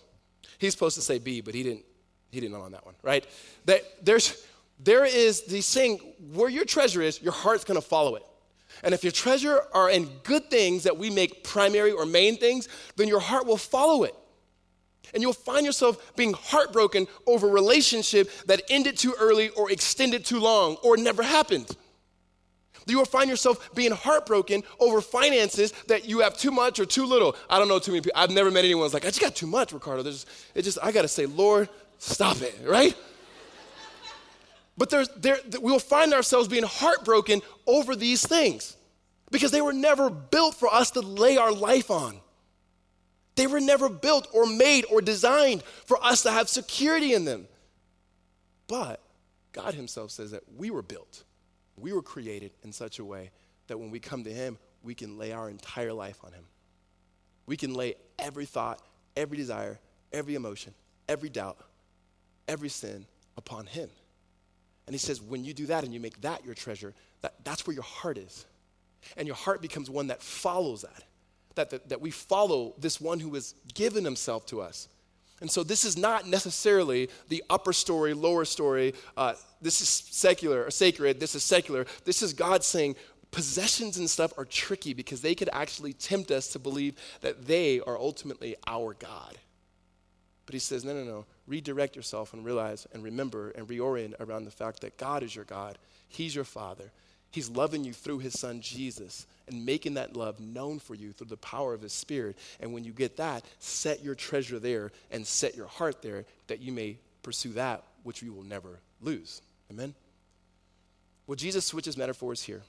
He's 0.57 0.73
supposed 0.73 0.95
to 0.95 1.01
say 1.01 1.19
be, 1.19 1.41
but 1.41 1.53
he 1.53 1.63
didn't. 1.63 1.85
He 2.31 2.39
didn't 2.39 2.53
know 2.53 2.61
on 2.61 2.71
that 2.73 2.85
one, 2.85 2.95
right? 3.03 3.25
That 3.65 3.83
there's 4.05 4.45
there 4.79 5.03
is 5.03 5.41
the 5.41 5.61
saying 5.61 5.99
where 6.33 6.49
your 6.49 6.65
treasure 6.65 7.01
is, 7.01 7.21
your 7.21 7.33
heart's 7.33 7.63
to 7.65 7.81
follow 7.81 8.15
it. 8.15 8.23
And 8.83 8.93
if 8.93 9.03
your 9.03 9.11
treasure 9.11 9.61
are 9.73 9.89
in 9.89 10.09
good 10.23 10.49
things 10.49 10.83
that 10.83 10.97
we 10.97 11.09
make 11.09 11.43
primary 11.43 11.91
or 11.91 12.05
main 12.05 12.37
things, 12.37 12.69
then 12.95 13.07
your 13.07 13.19
heart 13.19 13.45
will 13.45 13.57
follow 13.57 14.03
it. 14.03 14.15
And 15.13 15.21
you'll 15.21 15.33
find 15.33 15.65
yourself 15.65 16.15
being 16.15 16.33
heartbroken 16.33 17.07
over 17.25 17.47
relationship 17.47 18.29
that 18.45 18.61
ended 18.69 18.97
too 18.97 19.15
early 19.19 19.49
or 19.49 19.71
extended 19.71 20.23
too 20.23 20.39
long 20.39 20.75
or 20.83 20.97
never 20.97 21.23
happened. 21.23 21.75
You 22.85 22.97
will 22.97 23.05
find 23.05 23.29
yourself 23.29 23.73
being 23.75 23.91
heartbroken 23.91 24.63
over 24.79 25.01
finances 25.01 25.71
that 25.87 26.07
you 26.07 26.19
have 26.19 26.37
too 26.37 26.51
much 26.51 26.79
or 26.79 26.85
too 26.85 27.05
little. 27.05 27.35
I 27.49 27.59
don't 27.59 27.67
know 27.67 27.79
too 27.79 27.91
many 27.91 28.01
people. 28.01 28.19
I've 28.19 28.31
never 28.31 28.49
met 28.49 28.65
anyone 28.65 28.85
who's 28.85 28.93
like, 28.93 29.03
I 29.05 29.09
just 29.09 29.21
got 29.21 29.35
too 29.35 29.47
much, 29.47 29.73
Riccardo. 29.73 30.03
There's, 30.03 30.25
it 30.55 30.63
just, 30.63 30.79
I 30.81 30.91
got 30.91 31.03
to 31.03 31.07
say, 31.07 31.25
Lord, 31.25 31.69
stop 31.99 32.41
it, 32.41 32.59
right? 32.65 32.95
But 34.77 34.89
there's, 34.89 35.09
there, 35.09 35.37
we'll 35.61 35.77
find 35.77 36.13
ourselves 36.13 36.47
being 36.47 36.63
heartbroken 36.63 37.41
over 37.67 37.95
these 37.95 38.25
things 38.25 38.77
because 39.29 39.51
they 39.51 39.61
were 39.61 39.73
never 39.73 40.09
built 40.09 40.55
for 40.55 40.73
us 40.73 40.91
to 40.91 41.01
lay 41.01 41.37
our 41.37 41.51
life 41.51 41.91
on. 41.91 42.19
They 43.35 43.45
were 43.45 43.59
never 43.59 43.89
built 43.89 44.27
or 44.33 44.45
made 44.45 44.85
or 44.89 45.01
designed 45.01 45.63
for 45.85 46.03
us 46.03 46.23
to 46.23 46.31
have 46.31 46.49
security 46.49 47.13
in 47.13 47.25
them. 47.25 47.47
But 48.67 49.01
God 49.51 49.73
Himself 49.73 50.11
says 50.11 50.31
that 50.31 50.43
we 50.57 50.69
were 50.71 50.81
built, 50.81 51.23
we 51.77 51.93
were 51.93 52.01
created 52.01 52.51
in 52.63 52.71
such 52.71 52.99
a 52.99 53.05
way 53.05 53.31
that 53.67 53.77
when 53.77 53.91
we 53.91 53.99
come 53.99 54.23
to 54.23 54.31
Him, 54.31 54.57
we 54.81 54.95
can 54.95 55.17
lay 55.17 55.31
our 55.31 55.49
entire 55.49 55.93
life 55.93 56.19
on 56.23 56.31
Him. 56.31 56.43
We 57.45 57.57
can 57.57 57.73
lay 57.73 57.95
every 58.17 58.45
thought, 58.45 58.81
every 59.15 59.37
desire, 59.37 59.79
every 60.13 60.35
emotion, 60.35 60.73
every 61.07 61.29
doubt, 61.29 61.57
every 62.49 62.67
sin 62.67 63.05
upon 63.37 63.65
Him. 63.65 63.89
And 64.85 64.93
He 64.93 64.97
says, 64.99 65.21
when 65.21 65.45
you 65.45 65.53
do 65.53 65.67
that 65.67 65.85
and 65.85 65.93
you 65.93 65.99
make 66.01 66.19
that 66.21 66.43
your 66.43 66.55
treasure, 66.55 66.93
that, 67.21 67.35
that's 67.45 67.65
where 67.65 67.73
your 67.73 67.83
heart 67.83 68.17
is. 68.17 68.45
And 69.15 69.27
your 69.27 69.37
heart 69.37 69.61
becomes 69.61 69.89
one 69.89 70.07
that 70.07 70.21
follows 70.21 70.81
that, 70.81 71.03
that, 71.55 71.69
that, 71.69 71.89
that 71.89 72.01
we 72.01 72.11
follow 72.11 72.73
this 72.77 72.99
one 72.99 73.19
who 73.19 73.33
has 73.35 73.53
given 73.73 74.03
himself 74.03 74.45
to 74.47 74.61
us. 74.61 74.89
And 75.41 75.49
so 75.49 75.63
this 75.63 75.85
is 75.85 75.97
not 75.97 76.27
necessarily 76.27 77.09
the 77.29 77.43
upper 77.49 77.71
story, 77.71 78.13
lower 78.13 78.43
story. 78.43 78.93
Uh, 79.15 79.35
this 79.61 79.79
is 79.79 79.87
secular 79.87 80.65
or 80.65 80.71
sacred. 80.71 81.19
This 81.19 81.33
is 81.33 81.43
secular. 81.43 81.85
This 82.03 82.21
is 82.21 82.33
God 82.33 82.63
saying 82.63 82.97
possessions 83.31 83.97
and 83.97 84.09
stuff 84.09 84.33
are 84.37 84.45
tricky 84.45 84.93
because 84.93 85.21
they 85.21 85.35
could 85.35 85.49
actually 85.53 85.93
tempt 85.93 86.31
us 86.31 86.49
to 86.49 86.59
believe 86.59 86.95
that 87.21 87.45
they 87.47 87.79
are 87.81 87.97
ultimately 87.97 88.55
our 88.67 88.95
God. 88.95 89.37
But 90.49 90.55
he 90.55 90.59
says, 90.59 90.83
no, 90.83 90.95
no, 90.95 91.03
no. 91.03 91.25
Redirect 91.45 91.95
yourself 91.95 92.33
and 92.33 92.43
realize 92.43 92.87
and 92.91 93.03
remember 93.03 93.51
and 93.51 93.67
reorient 93.67 94.19
around 94.19 94.45
the 94.45 94.51
fact 94.51 94.81
that 94.81 94.97
God 94.97 95.21
is 95.21 95.35
your 95.35 95.45
God. 95.45 95.77
He's 96.07 96.33
your 96.33 96.43
Father. 96.43 96.85
He's 97.29 97.51
loving 97.51 97.83
you 97.83 97.93
through 97.93 98.17
his 98.17 98.39
son 98.39 98.59
Jesus 98.59 99.27
and 99.47 99.63
making 99.63 99.93
that 99.93 100.15
love 100.15 100.39
known 100.39 100.79
for 100.79 100.95
you 100.95 101.11
through 101.11 101.27
the 101.27 101.37
power 101.37 101.75
of 101.75 101.83
his 101.83 101.93
spirit. 101.93 102.35
And 102.59 102.73
when 102.73 102.83
you 102.83 102.93
get 102.93 103.17
that, 103.17 103.43
set 103.59 104.03
your 104.03 104.15
treasure 104.15 104.57
there 104.57 104.91
and 105.11 105.27
set 105.27 105.55
your 105.55 105.67
heart 105.67 106.01
there 106.01 106.25
that 106.47 106.61
you 106.61 106.71
may 106.71 106.97
pursue 107.21 107.53
that 107.53 107.83
which 108.01 108.23
you 108.23 108.33
will 108.33 108.41
never 108.41 108.79
lose. 109.01 109.43
Amen? 109.69 109.93
Well, 111.27 111.35
Jesus 111.35 111.63
switches 111.63 111.95
metaphors 111.95 112.41
here 112.41 112.63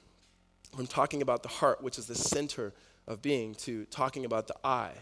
from 0.77 0.87
talking 0.87 1.23
about 1.23 1.43
the 1.43 1.49
heart, 1.49 1.83
which 1.83 1.97
is 1.97 2.05
the 2.05 2.15
center 2.15 2.75
of 3.07 3.23
being, 3.23 3.55
to 3.55 3.87
talking 3.87 4.27
about 4.27 4.49
the 4.49 4.57
eye. 4.63 4.93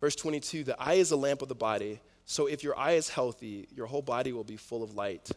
Verse 0.00 0.16
22 0.16 0.64
the 0.64 0.80
eye 0.80 0.94
is 0.94 1.10
a 1.10 1.16
lamp 1.16 1.42
of 1.42 1.48
the 1.48 1.54
body. 1.54 2.00
So 2.24 2.46
if 2.46 2.62
your 2.62 2.78
eye 2.78 2.92
is 2.92 3.08
healthy, 3.08 3.68
your 3.74 3.86
whole 3.86 4.02
body 4.02 4.32
will 4.32 4.44
be 4.44 4.56
full 4.56 4.82
of 4.82 4.94
light. 4.94 5.30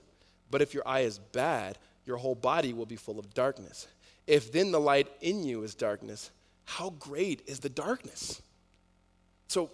But 0.49 0.61
if 0.61 0.73
your 0.73 0.85
eye 0.85 1.01
is 1.01 1.19
bad, 1.19 1.77
your 2.05 2.17
whole 2.17 2.35
body 2.35 2.73
will 2.73 2.85
be 2.85 2.97
full 2.97 3.17
of 3.17 3.33
darkness. 3.33 3.87
If 4.27 4.51
then 4.51 4.71
the 4.71 4.79
light 4.79 5.07
in 5.21 5.43
you 5.43 5.63
is 5.63 5.73
darkness, 5.73 6.31
how 6.65 6.91
great 6.91 7.43
is 7.47 7.59
the 7.59 7.69
darkness? 7.69 8.41
So 9.47 9.71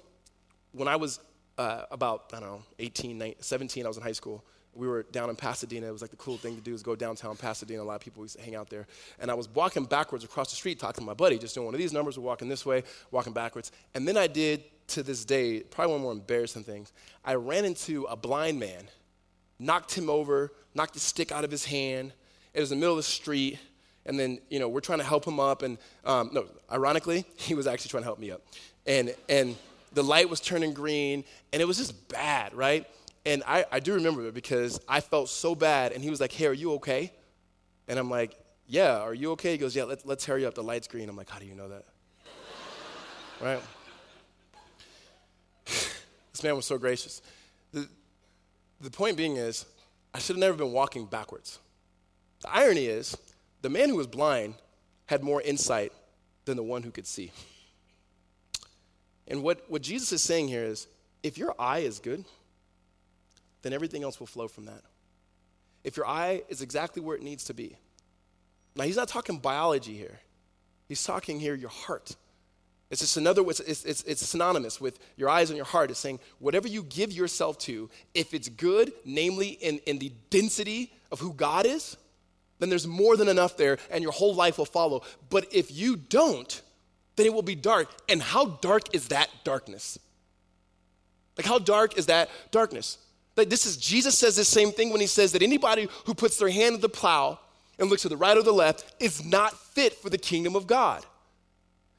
when 0.72 0.88
I 0.88 0.96
was 0.96 1.20
uh, 1.58 1.84
about, 1.89 2.32
I 2.34 2.39
don't 2.39 2.50
know, 2.50 2.63
18, 2.77 3.17
19, 3.17 3.41
17, 3.41 3.86
I 3.86 3.88
was 3.88 3.98
in 3.98 4.03
high 4.03 4.12
school 4.12 4.44
we 4.77 4.88
were 4.88 5.03
down 5.03 5.29
in 5.29 5.36
Pasadena. 5.36 5.88
It 5.88 5.91
was 5.91 6.01
like 6.01 6.12
the 6.12 6.17
cool 6.17 6.38
thing 6.38 6.56
to 6.56 6.62
do 6.62 6.74
is 6.74 6.84
go 6.84 6.96
downtown 6.96 7.36
Pasadena. 7.36 7.82
A 7.82 7.84
lot 7.84 7.96
of 7.96 8.01
people 8.01 8.24
used 8.24 8.38
to 8.38 8.41
hang 8.41 8.56
out 8.56 8.70
there. 8.70 8.86
And 9.20 9.32
I 9.32 9.34
was 9.34 9.50
walking 9.50 9.86
backwards 9.86 10.24
across 10.24 10.50
the 10.50 10.56
street 10.56 10.79
talking 10.79 11.01
to 11.01 11.06
my 11.06 11.13
buddy, 11.13 11.38
just 11.38 11.56
doing 11.56 11.65
one 11.65 11.74
of 11.74 11.79
these 11.79 11.94
numbers. 11.94 12.17
We're 12.17 12.25
walking 12.25 12.48
this 12.48 12.65
way, 12.65 12.84
walking 13.12 13.34
backwards. 13.34 13.72
And 13.96 14.08
then 14.08 14.17
I 14.17 14.27
did, 14.27 14.63
to 14.88 15.03
this 15.03 15.25
day, 15.25 15.62
probably 15.62 15.91
one 15.91 15.96
of 15.98 16.01
the 16.01 16.03
more 16.03 16.13
embarrassing 16.13 16.63
things. 16.63 16.91
I 17.25 17.36
ran 17.36 17.65
into 17.65 18.03
a 18.06 18.15
blind 18.15 18.60
man, 18.60 18.88
knocked 19.60 19.94
him 19.94 20.10
over, 20.10 20.51
knocked 20.74 20.94
the 20.94 21.00
stick 21.00 21.32
out 21.32 21.44
of 21.44 21.51
his 21.51 21.65
hand. 21.65 22.13
It 22.53 22.60
was 22.60 22.72
in 22.72 22.79
the 22.79 22.82
middle 22.82 22.94
of 22.94 23.00
the 23.00 23.03
street. 23.03 23.60
And 24.06 24.17
then, 24.17 24.39
you 24.50 24.60
know, 24.60 24.70
we're 24.70 24.79
trying 24.79 25.00
to 25.00 25.06
help 25.06 25.25
him 25.25 25.39
up. 25.39 25.63
And 25.63 25.77
um, 26.06 26.29
no, 26.32 26.46
ironically, 26.72 27.25
he 27.36 27.53
was 27.53 27.67
actually 27.67 27.89
trying 27.89 28.03
to 28.03 28.08
help 28.08 28.20
me 28.20 28.32
up. 28.32 28.41
And, 28.86 29.13
and 29.27 29.56
the 29.94 30.03
light 30.03 30.29
was 30.29 30.39
turning 30.39 30.74
green, 30.74 31.24
and 31.51 31.62
it 31.62 31.65
was 31.65 31.77
just 31.77 32.08
bad, 32.08 32.53
right? 32.53 32.88
And 33.25 33.44
I, 33.46 33.65
I 33.72 33.79
do 33.82 33.94
remember 33.96 34.25
it 34.27 34.34
because 34.34 34.79
I 34.88 35.01
felt 35.01 35.27
so 35.27 35.53
bad. 35.56 35.91
And 35.91 36.01
he 36.01 36.10
was 36.10 36.22
like, 36.22 36.32
Hey, 36.32 36.46
are 36.48 36.53
you 36.53 36.74
okay? 36.74 37.12
And 37.89 38.00
I'm 38.00 38.10
like, 38.10 38.38
Yeah, 38.67 39.00
are 39.00 39.13
you 39.13 39.32
okay? 39.32 39.51
He 39.51 39.58
goes, 39.58 39.75
Yeah, 39.75 39.84
let, 39.84 40.08
let's 40.08 40.25
hurry 40.25 40.46
up. 40.46 40.53
The 40.53 40.63
light's 40.63 40.88
green. 40.88 41.10
I'm 41.10 41.17
like, 41.17 41.29
How 41.29 41.39
do 41.39 41.46
you 41.46 41.56
know 41.56 41.67
that? 41.67 41.84
right? 43.41 43.62
This 46.38 46.44
man 46.44 46.56
was 46.56 46.67
so 46.67 46.77
gracious. 46.77 47.24
The, 47.74 47.89
the 48.79 48.91
point 48.91 49.17
being 49.17 49.38
is, 49.38 49.65
I 50.13 50.20
should 50.20 50.36
have 50.36 50.39
never 50.39 50.56
been 50.56 50.72
walking 50.72 51.08
backwards. 51.08 51.58
The 52.41 52.53
irony 52.53 52.86
is, 52.86 53.17
the 53.63 53.70
man 53.70 53.89
who 53.89 53.96
was 53.96 54.06
blind 54.06 54.53
had 55.08 55.24
more 55.24 55.41
insight 55.41 55.91
than 56.46 56.56
the 56.56 56.63
one 56.63 56.84
who 56.84 56.91
could 56.91 57.08
see. 57.08 57.32
And 59.27 59.41
what, 59.41 59.63
what 59.67 59.82
Jesus 59.82 60.12
is 60.12 60.22
saying 60.22 60.48
here 60.48 60.63
is 60.63 60.88
if 61.24 61.39
your 61.39 61.56
eye 61.58 61.79
is 61.79 61.98
good, 61.98 62.24
then 63.63 63.74
everything 63.74 64.03
else 64.03 64.20
will 64.20 64.27
flow 64.27 64.48
from 64.48 64.65
that. 64.65 64.84
If 65.84 65.98
your 65.98 66.06
eye 66.06 66.44
is 66.50 66.62
exactly 66.62 67.01
where 67.01 67.15
it 67.15 67.24
needs 67.24 67.45
to 67.45 67.56
be. 67.56 67.78
Now, 68.76 68.84
he's 68.84 68.95
not 68.95 69.08
talking 69.08 69.39
biology 69.39 69.97
here, 69.97 70.19
he's 70.88 71.04
talking 71.04 71.39
here 71.39 71.56
your 71.56 71.71
heart. 71.71 72.15
It's 72.89 73.02
just 73.02 73.17
another, 73.17 73.43
it's, 73.50 73.60
it's, 73.60 74.04
it's, 74.04 74.26
synonymous 74.26 74.80
with 74.80 74.97
your 75.17 75.30
eyes 75.30 75.50
and 75.50 75.58
your 75.58 75.65
heart. 75.65 75.91
It's 75.91 76.00
saying 76.00 76.19
whatever 76.39 76.69
you 76.69 76.84
give 76.84 77.12
yourself 77.12 77.58
to, 77.60 77.89
if 78.13 78.34
it's 78.34 78.47
good, 78.47 78.93
namely 79.04 79.50
in, 79.50 79.80
in 79.80 80.00
the 80.00 80.13
density 80.30 80.93
of 81.12 81.19
who 81.19 81.34
God 81.34 81.65
is, 81.65 81.97
then 82.60 82.69
there's 82.69 82.88
more 82.88 83.17
than 83.17 83.28
enough 83.28 83.58
there 83.58 83.78
and 83.91 84.02
your 84.02 84.13
whole 84.13 84.34
life 84.34 84.58
will 84.58 84.65
follow. 84.65 85.04
But 85.30 85.54
if 85.54 85.69
you 85.69 85.97
don't, 85.97 86.62
then 87.17 87.26
it 87.26 87.34
will 87.34 87.41
be 87.41 87.56
dark. 87.56 87.89
And 88.08 88.21
how 88.21 88.45
dark 88.45 88.95
is 88.95 89.10
that 89.10 89.30
darkness? 89.43 90.00
Like, 91.38 91.45
how 91.45 91.60
dark 91.60 91.97
is 91.97 92.06
that 92.06 92.30
darkness? 92.52 92.97
Like 93.36 93.50
this 93.50 93.65
is 93.65 93.78
Jesus 93.78 94.17
says 94.17 94.36
the 94.36 94.43
same 94.43 94.71
thing 94.71 94.89
when 94.91 95.00
he 95.00 95.08
says 95.08 95.32
that 95.34 95.43
anybody 95.43 95.88
who 96.06 96.15
puts 96.15 96.38
their 96.38 96.50
hand 96.50 96.76
to 96.76 96.82
the 96.82 96.89
plow 96.89 97.39
and 97.78 97.89
looks 97.89 98.02
to 98.02 98.10
the 98.10 98.17
right 98.17 98.36
or 98.36 98.41
the 98.41 98.52
left 98.52 98.95
is 99.00 99.23
not 99.23 99.54
fit 99.54 99.93
for 99.93 100.10
the 100.10 100.17
kingdom 100.17 100.56
of 100.56 100.65
God. 100.65 101.06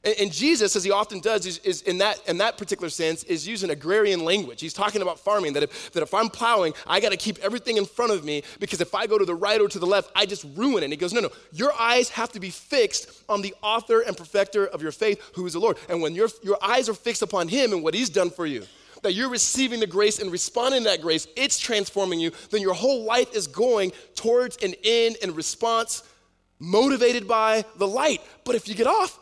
And, 0.01 0.31
Jesus, 0.31 0.77
as 0.77 0.85
he 0.85 0.91
often 0.91 1.19
does, 1.19 1.45
is, 1.45 1.57
is, 1.59 1.81
in, 1.81 1.97
that, 1.97 2.25
in 2.25 2.37
that 2.37 2.57
particular 2.57 2.89
sense, 2.89 3.25
is 3.25 3.45
using 3.45 3.69
agrarian 3.69 4.23
language. 4.23 4.61
He's 4.61 4.73
talking 4.73 5.01
about 5.01 5.19
farming, 5.19 5.51
that 5.53 5.63
if, 5.63 5.91
that 5.91 6.01
if 6.01 6.13
I'm 6.13 6.29
plowing, 6.29 6.73
I 6.87 7.01
got 7.01 7.11
to 7.11 7.17
keep 7.17 7.37
everything 7.39 7.75
in 7.75 7.85
front 7.85 8.13
of 8.13 8.23
me 8.23 8.43
because 8.61 8.79
if 8.79 8.95
I 8.95 9.07
go 9.07 9.17
to 9.17 9.25
the 9.25 9.35
right 9.35 9.59
or 9.59 9.67
to 9.67 9.77
the 9.77 9.85
left, 9.85 10.09
I 10.15 10.25
just 10.25 10.45
ruin 10.55 10.83
it. 10.83 10.85
And 10.85 10.93
he 10.93 10.97
goes, 10.97 11.11
no, 11.11 11.19
no, 11.19 11.29
your 11.51 11.73
eyes 11.77 12.09
have 12.11 12.31
to 12.31 12.39
be 12.39 12.49
fixed 12.49 13.23
on 13.27 13.41
the 13.41 13.53
author 13.61 13.99
and 13.99 14.15
perfecter 14.15 14.67
of 14.67 14.81
your 14.81 14.93
faith, 14.93 15.21
who 15.35 15.45
is 15.45 15.51
the 15.51 15.59
Lord. 15.59 15.77
And 15.89 16.01
when 16.01 16.15
your, 16.15 16.29
your 16.43 16.57
eyes 16.63 16.87
are 16.87 16.93
fixed 16.93 17.21
upon 17.21 17.49
him 17.49 17.73
and 17.73 17.83
what 17.83 17.93
he's 17.93 18.09
done 18.09 18.29
for 18.29 18.45
you, 18.45 18.63
that 19.03 19.13
you're 19.13 19.29
receiving 19.29 19.81
the 19.81 19.87
grace 19.87 20.19
and 20.19 20.31
responding 20.31 20.83
to 20.83 20.89
that 20.91 21.01
grace, 21.01 21.27
it's 21.35 21.59
transforming 21.59 22.21
you, 22.21 22.31
then 22.51 22.61
your 22.61 22.73
whole 22.73 23.03
life 23.03 23.35
is 23.35 23.47
going 23.47 23.91
towards 24.15 24.55
an 24.63 24.75
end 24.85 25.17
and 25.21 25.35
response 25.35 26.03
motivated 26.57 27.27
by 27.27 27.65
the 27.75 27.87
light. 27.87 28.21
But 28.45 28.55
if 28.55 28.69
you 28.69 28.75
get 28.75 28.87
off, 28.87 29.19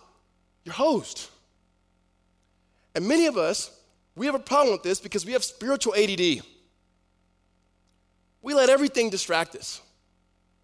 you're 0.67 0.73
hosed. 0.73 1.29
And 2.93 3.07
many 3.07 3.25
of 3.25 3.37
us, 3.37 3.71
we 4.17 4.25
have 4.25 4.35
a 4.35 4.39
problem 4.39 4.73
with 4.73 4.83
this 4.83 4.99
because 4.99 5.25
we 5.25 5.31
have 5.31 5.43
spiritual 5.43 5.95
ADD. 5.95 6.43
We 8.41 8.53
let 8.53 8.69
everything 8.69 9.09
distract 9.09 9.55
us. 9.55 9.81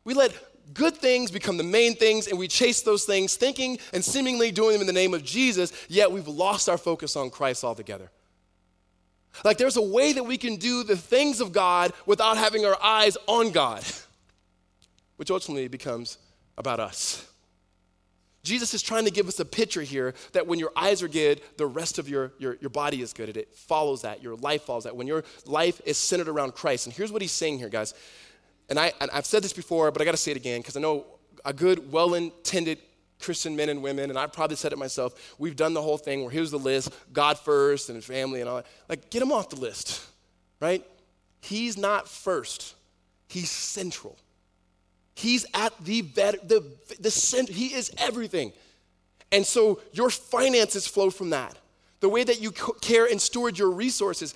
We 0.04 0.13
let 0.13 0.34
good 0.74 0.98
things 0.98 1.32
become 1.32 1.56
the 1.56 1.63
main 1.63 1.96
things 1.96 2.28
and 2.28 2.38
we 2.38 2.50
chase 2.50 2.82
those 2.82 3.06
things, 3.06 3.36
thinking 3.36 3.80
and 3.94 4.04
seemingly 4.04 4.52
doing 4.52 4.74
them 4.74 4.82
in 4.82 4.88
the 4.88 4.94
name 4.94 5.13
of 5.13 5.24
Jesus, 5.24 5.72
yet 5.88 6.12
we've 6.12 6.28
lost 6.28 6.68
our 6.68 6.78
focus 6.78 7.16
on 7.16 7.30
Christ 7.30 7.63
altogether. 7.63 8.12
Like 9.46 9.58
there's 9.58 9.78
a 9.78 9.82
way 9.82 10.12
that 10.12 10.24
we 10.24 10.38
can 10.38 10.58
do 10.58 10.84
the 10.84 10.98
things 10.98 11.39
of 11.39 11.54
God 11.54 11.94
without 12.06 12.38
having 12.38 12.66
our 12.66 12.78
eyes 12.84 13.18
on 13.28 13.52
God, 13.52 13.84
which 15.16 15.32
ultimately 15.32 15.70
becomes 15.70 16.18
about 16.58 16.82
us. 16.82 17.26
Jesus 18.44 18.74
is 18.74 18.82
trying 18.82 19.06
to 19.06 19.12
give 19.12 19.28
us 19.28 19.40
a 19.40 19.46
picture 19.46 19.82
here 19.82 20.14
that 20.34 20.46
when 20.46 20.60
your 20.60 20.72
eyes 20.76 21.02
are 21.02 21.08
good, 21.08 21.42
the 21.58 21.66
rest 21.66 21.98
of 21.98 22.10
your, 22.10 22.34
your, 22.40 22.58
your 22.60 22.70
body 22.70 23.02
is 23.02 23.14
good. 23.14 23.30
And 23.30 23.38
It 23.38 23.56
follows 23.56 24.02
that. 24.02 24.22
Your 24.22 24.36
life 24.36 24.64
follows 24.64 24.84
that. 24.84 24.96
When 24.96 25.08
your 25.08 25.24
life 25.46 25.80
is 25.86 25.98
centered 25.98 26.28
around 26.28 26.54
Christ. 26.54 26.86
And 26.86 26.94
here's 26.94 27.12
what 27.12 27.22
he's 27.22 27.32
saying 27.32 27.60
here, 27.60 27.70
guys. 27.70 27.94
And, 28.70 28.78
I, 28.78 28.92
and 29.00 29.10
I've 29.12 29.26
said 29.26 29.44
this 29.44 29.54
before, 29.54 29.92
but 29.92 30.02
I 30.02 30.06
got 30.06 30.12
to 30.12 30.18
say 30.18 30.32
it 30.32 30.38
again 30.38 30.60
because 30.60 30.76
I 30.76 30.82
know 30.82 31.06
a 31.46 31.54
good, 31.54 31.92
well 31.92 32.14
intended 32.16 32.80
Christian 33.24 33.56
men 33.56 33.70
and 33.70 33.82
women, 33.82 34.10
and 34.10 34.20
I've 34.20 34.34
probably 34.34 34.58
said 34.58 34.74
it 34.74 34.78
myself, 34.78 35.36
we've 35.40 35.56
done 35.56 35.74
the 35.74 35.82
whole 35.82 35.98
thing 35.98 36.22
where 36.22 36.32
here's 36.32 36.52
the 36.52 36.60
list 36.60 36.94
God 37.14 37.40
first 37.40 37.90
and 37.90 38.04
family 38.04 38.42
and 38.42 38.50
all 38.50 38.58
that. 38.58 38.68
Like, 38.90 39.10
get 39.10 39.22
him 39.22 39.32
off 39.32 39.50
the 39.50 39.56
list, 39.56 40.06
right? 40.60 40.86
He's 41.40 41.78
not 41.78 42.08
first, 42.08 42.76
he's 43.28 43.50
central. 43.50 44.18
He's 45.15 45.45
at 45.54 45.73
the, 45.84 46.02
the, 46.02 46.65
the 46.99 47.12
center, 47.12 47.54
he 47.54 47.73
is 47.73 47.91
everything. 47.97 48.54
And 49.32 49.45
so 49.45 49.82
your 49.91 50.10
finances 50.10 50.88
flow 50.88 51.10
from 51.10 51.32
that. 51.32 51.58
The 51.99 52.10
way 52.10 52.23
that 52.23 52.41
you 52.41 52.52
care 52.52 53.06
and 53.06 53.21
steward 53.21 53.58
your 53.58 53.71
resources 53.71 54.34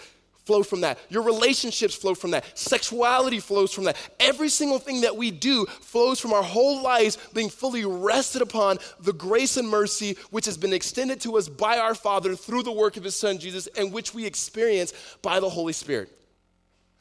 flow 0.47 0.63
from 0.63 0.81
that. 0.81 0.97
Your 1.09 1.23
relationships 1.23 1.93
flow 1.93 2.15
from 2.15 2.31
that. 2.31 2.57
Sexuality 2.57 3.39
flows 3.39 3.73
from 3.73 3.83
that. 3.83 3.97
Every 4.19 4.47
single 4.47 4.79
thing 4.79 5.01
that 5.01 5.17
we 5.17 5.29
do 5.29 5.65
flows 5.65 6.19
from 6.19 6.31
our 6.31 6.41
whole 6.41 6.81
lives 6.81 7.17
being 7.33 7.49
fully 7.49 7.83
rested 7.83 8.41
upon 8.41 8.79
the 9.01 9.11
grace 9.11 9.57
and 9.57 9.67
mercy 9.67 10.15
which 10.31 10.45
has 10.45 10.57
been 10.57 10.73
extended 10.73 11.19
to 11.21 11.37
us 11.37 11.49
by 11.49 11.77
our 11.77 11.93
Father 11.93 12.33
through 12.35 12.63
the 12.63 12.71
work 12.71 12.95
of 12.95 13.03
His 13.03 13.15
Son 13.15 13.37
Jesus 13.37 13.67
and 13.77 13.91
which 13.91 14.13
we 14.13 14.25
experience 14.25 14.93
by 15.21 15.41
the 15.41 15.49
Holy 15.49 15.73
Spirit. 15.73 16.09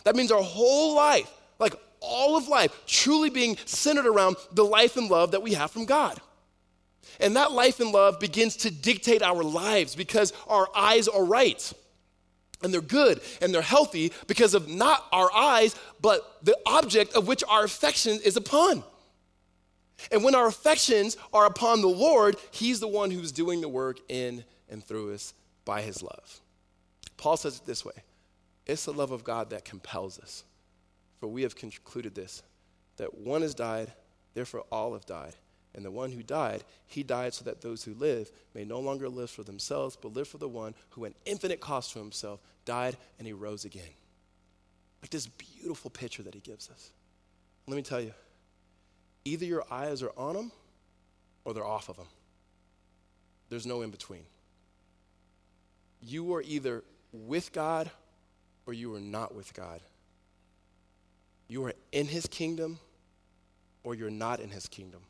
That 0.04 0.16
means 0.16 0.32
our 0.32 0.42
whole 0.42 0.96
life, 0.96 1.32
like 1.58 1.74
all 2.00 2.36
of 2.36 2.48
life, 2.48 2.72
truly 2.86 3.30
being 3.30 3.56
centered 3.64 4.06
around 4.06 4.36
the 4.52 4.64
life 4.64 4.96
and 4.96 5.10
love 5.10 5.32
that 5.32 5.42
we 5.42 5.54
have 5.54 5.70
from 5.70 5.84
God. 5.84 6.20
And 7.20 7.36
that 7.36 7.52
life 7.52 7.80
and 7.80 7.92
love 7.92 8.20
begins 8.20 8.56
to 8.58 8.70
dictate 8.70 9.22
our 9.22 9.42
lives 9.42 9.94
because 9.94 10.32
our 10.46 10.68
eyes 10.76 11.08
are 11.08 11.24
right 11.24 11.72
and 12.62 12.72
they're 12.72 12.80
good 12.80 13.20
and 13.40 13.52
they're 13.54 13.62
healthy 13.62 14.12
because 14.26 14.54
of 14.54 14.68
not 14.68 15.04
our 15.12 15.32
eyes, 15.32 15.74
but 16.00 16.38
the 16.42 16.56
object 16.66 17.14
of 17.14 17.26
which 17.26 17.42
our 17.48 17.64
affection 17.64 18.18
is 18.24 18.36
upon. 18.36 18.82
And 20.12 20.22
when 20.22 20.34
our 20.34 20.46
affections 20.46 21.16
are 21.32 21.46
upon 21.46 21.80
the 21.80 21.88
Lord, 21.88 22.36
He's 22.50 22.80
the 22.80 22.88
one 22.88 23.10
who's 23.10 23.32
doing 23.32 23.60
the 23.60 23.68
work 23.68 23.98
in 24.08 24.44
and 24.68 24.84
through 24.84 25.14
us 25.14 25.32
by 25.64 25.82
His 25.82 26.02
love. 26.02 26.40
Paul 27.16 27.36
says 27.36 27.56
it 27.56 27.66
this 27.66 27.84
way 27.84 27.94
it's 28.66 28.84
the 28.84 28.92
love 28.92 29.12
of 29.12 29.24
God 29.24 29.50
that 29.50 29.64
compels 29.64 30.18
us. 30.18 30.44
For 31.20 31.28
we 31.28 31.42
have 31.42 31.56
concluded 31.56 32.14
this 32.14 32.42
that 32.96 33.18
one 33.18 33.42
has 33.42 33.54
died, 33.54 33.92
therefore 34.34 34.64
all 34.72 34.94
have 34.94 35.06
died. 35.06 35.34
And 35.74 35.84
the 35.84 35.90
one 35.90 36.10
who 36.10 36.22
died, 36.22 36.64
he 36.86 37.02
died 37.02 37.34
so 37.34 37.44
that 37.44 37.60
those 37.60 37.84
who 37.84 37.92
live 37.94 38.30
may 38.54 38.64
no 38.64 38.80
longer 38.80 39.10
live 39.10 39.28
for 39.28 39.42
themselves, 39.42 39.96
but 40.00 40.14
live 40.14 40.26
for 40.26 40.38
the 40.38 40.48
one 40.48 40.74
who, 40.90 41.04
at 41.04 41.12
infinite 41.26 41.60
cost 41.60 41.92
to 41.92 41.98
himself, 41.98 42.40
died 42.64 42.96
and 43.18 43.26
he 43.26 43.34
rose 43.34 43.66
again. 43.66 43.82
Like 45.02 45.10
this 45.10 45.26
beautiful 45.26 45.90
picture 45.90 46.22
that 46.22 46.32
he 46.32 46.40
gives 46.40 46.70
us. 46.70 46.90
Let 47.66 47.76
me 47.76 47.82
tell 47.82 48.00
you 48.00 48.14
either 49.26 49.44
your 49.44 49.64
eyes 49.70 50.02
are 50.02 50.12
on 50.16 50.36
him 50.36 50.52
or 51.44 51.52
they're 51.52 51.66
off 51.66 51.90
of 51.90 51.96
him. 51.96 52.06
There's 53.50 53.66
no 53.66 53.82
in 53.82 53.90
between. 53.90 54.24
You 56.00 56.34
are 56.34 56.42
either 56.42 56.84
with 57.12 57.52
God 57.52 57.90
or 58.66 58.72
you 58.72 58.94
are 58.94 59.00
not 59.00 59.34
with 59.34 59.52
God. 59.52 59.80
You 61.48 61.64
are 61.66 61.74
in 61.92 62.06
his 62.06 62.26
kingdom 62.26 62.78
or 63.84 63.94
you're 63.94 64.10
not 64.10 64.40
in 64.40 64.50
his 64.50 64.66
kingdom. 64.66 65.00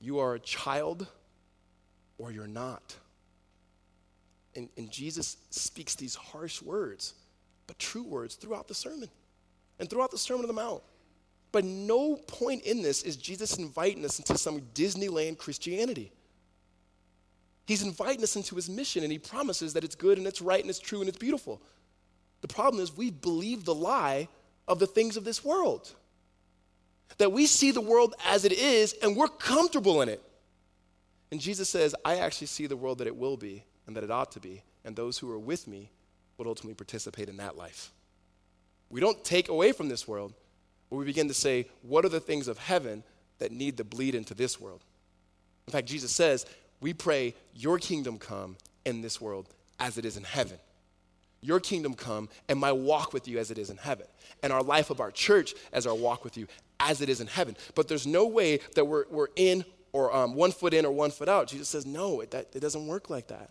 You 0.00 0.18
are 0.18 0.34
a 0.34 0.40
child 0.40 1.06
or 2.18 2.30
you're 2.30 2.46
not. 2.46 2.96
And, 4.54 4.68
and 4.76 4.90
Jesus 4.90 5.38
speaks 5.50 5.94
these 5.94 6.14
harsh 6.14 6.60
words, 6.60 7.14
but 7.66 7.78
true 7.78 8.02
words 8.02 8.34
throughout 8.34 8.68
the 8.68 8.74
sermon 8.74 9.08
and 9.82 9.90
throughout 9.90 10.12
the 10.12 10.18
Sermon 10.18 10.42
on 10.42 10.48
the 10.48 10.54
Mount. 10.54 10.80
But 11.50 11.64
no 11.64 12.14
point 12.14 12.62
in 12.62 12.82
this 12.82 13.02
is 13.02 13.16
Jesus 13.16 13.58
inviting 13.58 14.04
us 14.04 14.18
into 14.18 14.38
some 14.38 14.60
Disneyland 14.74 15.38
Christianity. 15.38 16.12
He's 17.66 17.82
inviting 17.82 18.22
us 18.22 18.36
into 18.36 18.54
his 18.54 18.70
mission 18.70 19.02
and 19.02 19.12
he 19.12 19.18
promises 19.18 19.72
that 19.74 19.82
it's 19.84 19.94
good 19.94 20.18
and 20.18 20.26
it's 20.26 20.40
right 20.40 20.60
and 20.60 20.70
it's 20.70 20.78
true 20.78 21.00
and 21.00 21.08
it's 21.08 21.18
beautiful. 21.18 21.60
The 22.40 22.48
problem 22.48 22.82
is 22.82 22.96
we 22.96 23.10
believe 23.10 23.64
the 23.64 23.74
lie 23.74 24.28
of 24.68 24.78
the 24.78 24.86
things 24.86 25.16
of 25.16 25.24
this 25.24 25.44
world. 25.44 25.92
That 27.18 27.32
we 27.32 27.46
see 27.46 27.70
the 27.70 27.80
world 27.80 28.14
as 28.26 28.44
it 28.44 28.52
is 28.52 28.94
and 29.02 29.16
we're 29.16 29.28
comfortable 29.28 30.02
in 30.02 30.08
it. 30.08 30.22
And 31.30 31.40
Jesus 31.40 31.68
says, 31.68 31.94
I 32.04 32.16
actually 32.18 32.48
see 32.48 32.66
the 32.66 32.76
world 32.76 32.98
that 32.98 33.06
it 33.06 33.16
will 33.16 33.36
be 33.36 33.64
and 33.86 33.96
that 33.96 34.04
it 34.04 34.10
ought 34.10 34.32
to 34.32 34.40
be, 34.40 34.62
and 34.84 34.94
those 34.94 35.18
who 35.18 35.30
are 35.30 35.38
with 35.38 35.66
me 35.66 35.90
will 36.36 36.48
ultimately 36.48 36.74
participate 36.74 37.28
in 37.28 37.38
that 37.38 37.56
life. 37.56 37.90
We 38.90 39.00
don't 39.00 39.24
take 39.24 39.48
away 39.48 39.72
from 39.72 39.88
this 39.88 40.06
world, 40.06 40.34
but 40.90 40.96
we 40.96 41.04
begin 41.04 41.28
to 41.28 41.34
say, 41.34 41.68
what 41.82 42.04
are 42.04 42.10
the 42.10 42.20
things 42.20 42.48
of 42.48 42.58
heaven 42.58 43.02
that 43.38 43.50
need 43.50 43.78
to 43.78 43.84
bleed 43.84 44.14
into 44.14 44.34
this 44.34 44.60
world? 44.60 44.84
In 45.66 45.72
fact, 45.72 45.88
Jesus 45.88 46.12
says, 46.12 46.46
we 46.82 46.92
pray, 46.92 47.34
Your 47.54 47.78
kingdom 47.78 48.18
come 48.18 48.56
in 48.84 49.00
this 49.00 49.20
world 49.20 49.48
as 49.78 49.96
it 49.96 50.04
is 50.04 50.16
in 50.16 50.24
heaven. 50.24 50.58
Your 51.42 51.60
kingdom 51.60 51.94
come 51.94 52.28
and 52.48 52.58
my 52.58 52.72
walk 52.72 53.12
with 53.12 53.28
you 53.28 53.38
as 53.38 53.50
it 53.50 53.58
is 53.58 53.68
in 53.68 53.76
heaven. 53.76 54.06
And 54.42 54.52
our 54.52 54.62
life 54.62 54.90
of 54.90 55.00
our 55.00 55.10
church 55.10 55.54
as 55.72 55.86
our 55.86 55.94
walk 55.94 56.24
with 56.24 56.36
you 56.36 56.46
as 56.80 57.02
it 57.02 57.08
is 57.08 57.20
in 57.20 57.26
heaven. 57.26 57.56
But 57.74 57.88
there's 57.88 58.06
no 58.06 58.26
way 58.26 58.60
that 58.74 58.86
we're, 58.86 59.04
we're 59.10 59.28
in 59.36 59.64
or 59.92 60.14
um, 60.14 60.34
one 60.34 60.52
foot 60.52 60.72
in 60.72 60.86
or 60.86 60.92
one 60.92 61.10
foot 61.10 61.28
out. 61.28 61.48
Jesus 61.48 61.68
says, 61.68 61.84
no, 61.84 62.20
it, 62.20 62.30
that, 62.30 62.54
it 62.54 62.60
doesn't 62.60 62.86
work 62.86 63.10
like 63.10 63.28
that. 63.28 63.50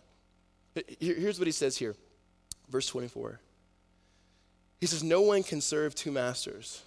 Here's 0.98 1.38
what 1.38 1.46
he 1.46 1.52
says 1.52 1.76
here, 1.76 1.94
verse 2.70 2.86
24. 2.86 3.40
He 4.80 4.86
says, 4.86 5.04
No 5.04 5.20
one 5.20 5.42
can 5.42 5.60
serve 5.60 5.94
two 5.94 6.10
masters, 6.10 6.82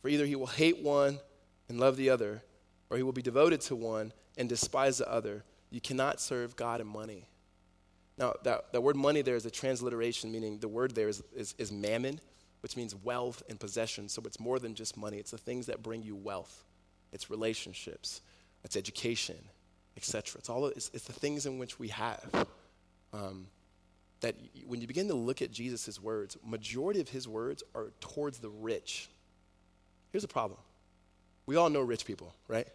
for 0.00 0.08
either 0.08 0.26
he 0.26 0.36
will 0.36 0.46
hate 0.46 0.78
one 0.78 1.18
and 1.68 1.80
love 1.80 1.96
the 1.96 2.10
other, 2.10 2.42
or 2.90 2.96
he 2.96 3.02
will 3.02 3.12
be 3.12 3.22
devoted 3.22 3.60
to 3.62 3.76
one 3.76 4.12
and 4.36 4.48
despise 4.48 4.98
the 4.98 5.10
other. 5.10 5.42
You 5.70 5.80
cannot 5.80 6.20
serve 6.20 6.54
God 6.54 6.80
and 6.80 6.88
money. 6.88 7.26
Now, 8.18 8.34
that, 8.42 8.72
that 8.72 8.80
word 8.80 8.96
money 8.96 9.22
there 9.22 9.36
is 9.36 9.46
a 9.46 9.50
transliteration, 9.50 10.32
meaning 10.32 10.58
the 10.58 10.68
word 10.68 10.94
there 10.94 11.08
is, 11.08 11.22
is, 11.34 11.54
is 11.56 11.70
mammon, 11.70 12.20
which 12.60 12.76
means 12.76 12.94
wealth 12.94 13.42
and 13.48 13.60
possession. 13.60 14.08
So 14.08 14.22
it's 14.26 14.40
more 14.40 14.58
than 14.58 14.74
just 14.74 14.96
money, 14.96 15.18
it's 15.18 15.30
the 15.30 15.38
things 15.38 15.66
that 15.66 15.82
bring 15.82 16.02
you 16.02 16.16
wealth, 16.16 16.64
it's 17.12 17.30
relationships, 17.30 18.20
it's 18.64 18.76
education, 18.76 19.38
etc. 19.96 20.40
It's, 20.40 20.48
all, 20.48 20.66
it's, 20.66 20.90
it's, 20.92 21.04
the 21.04 21.12
things 21.12 21.46
in 21.46 21.58
which 21.58 21.78
we 21.78 21.88
have. 21.88 22.46
Um, 23.12 23.46
that 24.20 24.34
when 24.66 24.80
you 24.80 24.88
begin 24.88 25.06
to 25.08 25.14
look 25.14 25.42
at 25.42 25.52
Jesus' 25.52 26.02
words, 26.02 26.36
majority 26.44 27.00
of 27.00 27.08
his 27.08 27.28
words 27.28 27.62
are 27.74 27.92
towards 28.00 28.38
the 28.38 28.50
rich. 28.50 29.08
Here's 30.10 30.22
the 30.22 30.28
problem. 30.28 30.58
We 31.46 31.54
all 31.54 31.70
know 31.70 31.82
rich 31.82 32.04
people, 32.04 32.34
right? 32.48 32.66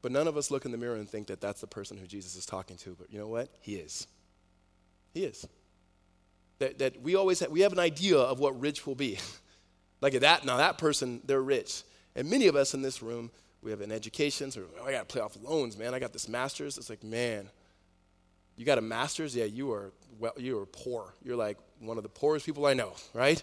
But 0.00 0.10
none 0.10 0.26
of 0.26 0.38
us 0.38 0.50
look 0.50 0.64
in 0.64 0.72
the 0.72 0.78
mirror 0.78 0.96
and 0.96 1.08
think 1.08 1.26
that 1.26 1.42
that's 1.42 1.60
the 1.60 1.66
person 1.66 1.98
who 1.98 2.06
Jesus 2.06 2.34
is 2.34 2.46
talking 2.46 2.78
to. 2.78 2.96
But 2.98 3.12
you 3.12 3.18
know 3.18 3.28
what? 3.28 3.50
He 3.60 3.74
is. 3.74 4.06
He 5.12 5.24
is. 5.24 5.46
That, 6.58 6.78
that 6.78 7.00
we 7.02 7.14
always 7.16 7.40
have, 7.40 7.50
we 7.50 7.60
have 7.60 7.72
an 7.72 7.78
idea 7.78 8.18
of 8.18 8.38
what 8.38 8.58
rich 8.60 8.86
will 8.86 8.94
be. 8.94 9.18
like 10.00 10.18
that, 10.20 10.44
now 10.44 10.58
that 10.58 10.78
person, 10.78 11.20
they're 11.24 11.42
rich. 11.42 11.82
And 12.14 12.28
many 12.28 12.46
of 12.46 12.56
us 12.56 12.74
in 12.74 12.82
this 12.82 13.02
room, 13.02 13.30
we 13.62 13.70
have 13.70 13.80
an 13.80 13.92
education, 13.92 14.50
so 14.50 14.62
oh, 14.80 14.86
I 14.86 14.92
got 14.92 15.08
to 15.08 15.14
pay 15.14 15.20
off 15.20 15.36
loans, 15.40 15.78
man. 15.78 15.94
I 15.94 15.98
got 15.98 16.12
this 16.12 16.28
master's. 16.28 16.78
It's 16.78 16.90
like, 16.90 17.04
man, 17.04 17.48
you 18.56 18.64
got 18.64 18.78
a 18.78 18.82
master's? 18.82 19.34
Yeah, 19.34 19.44
you 19.44 19.72
are, 19.72 19.92
well, 20.18 20.32
you 20.36 20.58
are 20.58 20.66
poor. 20.66 21.14
You're 21.24 21.36
like 21.36 21.58
one 21.78 21.96
of 21.96 22.02
the 22.02 22.08
poorest 22.08 22.44
people 22.44 22.66
I 22.66 22.74
know, 22.74 22.92
right? 23.14 23.42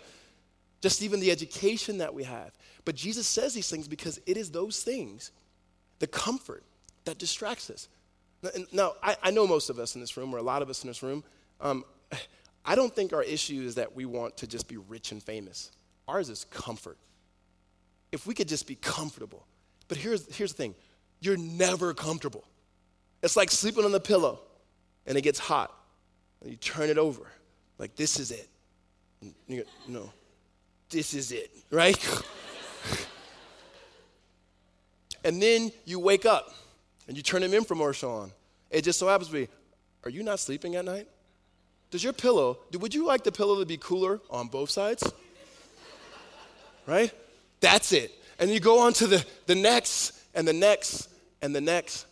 Just 0.81 1.01
even 1.01 1.19
the 1.19 1.31
education 1.31 1.97
that 1.99 2.13
we 2.13 2.23
have. 2.23 2.51
But 2.85 2.95
Jesus 2.95 3.27
says 3.27 3.53
these 3.53 3.69
things 3.69 3.87
because 3.87 4.19
it 4.25 4.37
is 4.37 4.51
those 4.51 4.81
things 4.81 5.31
the 5.99 6.07
comfort 6.07 6.63
that 7.05 7.17
distracts 7.17 7.69
us. 7.69 7.87
Now, 8.71 8.93
I, 9.03 9.17
I, 9.21 9.31
know 9.31 9.45
most 9.45 9.69
of 9.69 9.79
us 9.79 9.95
in 9.95 10.01
this 10.01 10.15
room, 10.15 10.33
or 10.33 10.37
a 10.37 10.41
lot 10.41 10.61
of 10.61 10.69
us 10.69 10.83
in 10.83 10.87
this 10.87 11.03
room, 11.03 11.25
um, 11.61 11.83
I 12.65 12.75
don't 12.75 12.93
think 12.93 13.13
our 13.13 13.23
issue 13.23 13.61
is 13.61 13.75
that 13.75 13.95
we 13.95 14.05
want 14.05 14.37
to 14.37 14.47
just 14.47 14.67
be 14.67 14.77
rich 14.77 15.11
and 15.11 15.21
famous. 15.21 15.71
Ours 16.07 16.29
is 16.29 16.45
comfort. 16.45 16.97
If 18.11 18.27
we 18.27 18.33
could 18.33 18.47
just 18.47 18.67
be 18.67 18.75
comfortable. 18.75 19.45
But 19.87 19.97
here's, 19.97 20.35
here's 20.35 20.53
the 20.53 20.57
thing 20.57 20.75
you're 21.21 21.37
never 21.37 21.93
comfortable. 21.93 22.45
It's 23.21 23.35
like 23.35 23.51
sleeping 23.51 23.85
on 23.85 23.91
the 23.91 23.99
pillow 23.99 24.39
and 25.05 25.17
it 25.17 25.21
gets 25.21 25.39
hot. 25.39 25.73
And 26.41 26.51
you 26.51 26.57
turn 26.57 26.89
it 26.89 26.97
over. 26.97 27.23
Like, 27.77 27.95
this 27.95 28.19
is 28.19 28.31
it. 28.31 28.47
You 29.47 29.63
go, 29.63 29.69
no, 29.87 30.11
this 30.89 31.13
is 31.13 31.31
it, 31.31 31.51
right? 31.71 31.97
and 35.25 35.41
then 35.41 35.71
you 35.85 35.99
wake 35.99 36.25
up 36.25 36.53
and 37.07 37.17
you 37.17 37.23
turn 37.23 37.43
an 37.43 37.51
infomercial 37.51 38.21
on. 38.21 38.31
It 38.69 38.83
just 38.83 38.99
so 38.99 39.07
happens 39.07 39.27
to 39.27 39.33
be, 39.33 39.47
are 40.05 40.09
you 40.09 40.23
not 40.23 40.39
sleeping 40.39 40.75
at 40.75 40.85
night? 40.85 41.07
Does 41.91 42.03
your 42.03 42.13
pillow, 42.13 42.59
would 42.73 42.93
you 42.93 43.05
like 43.05 43.23
the 43.23 43.31
pillow 43.31 43.59
to 43.59 43.65
be 43.65 43.77
cooler 43.77 44.19
on 44.29 44.47
both 44.47 44.69
sides? 44.69 45.11
right? 46.85 47.11
That's 47.61 47.91
it. 47.91 48.11
And 48.39 48.49
you 48.49 48.59
go 48.59 48.79
on 48.81 48.93
to 48.93 49.07
the, 49.07 49.25
the 49.47 49.55
next 49.55 50.13
and 50.33 50.47
the 50.47 50.53
next 50.53 51.09
and 51.41 51.55
the 51.55 51.61
next. 51.61 52.05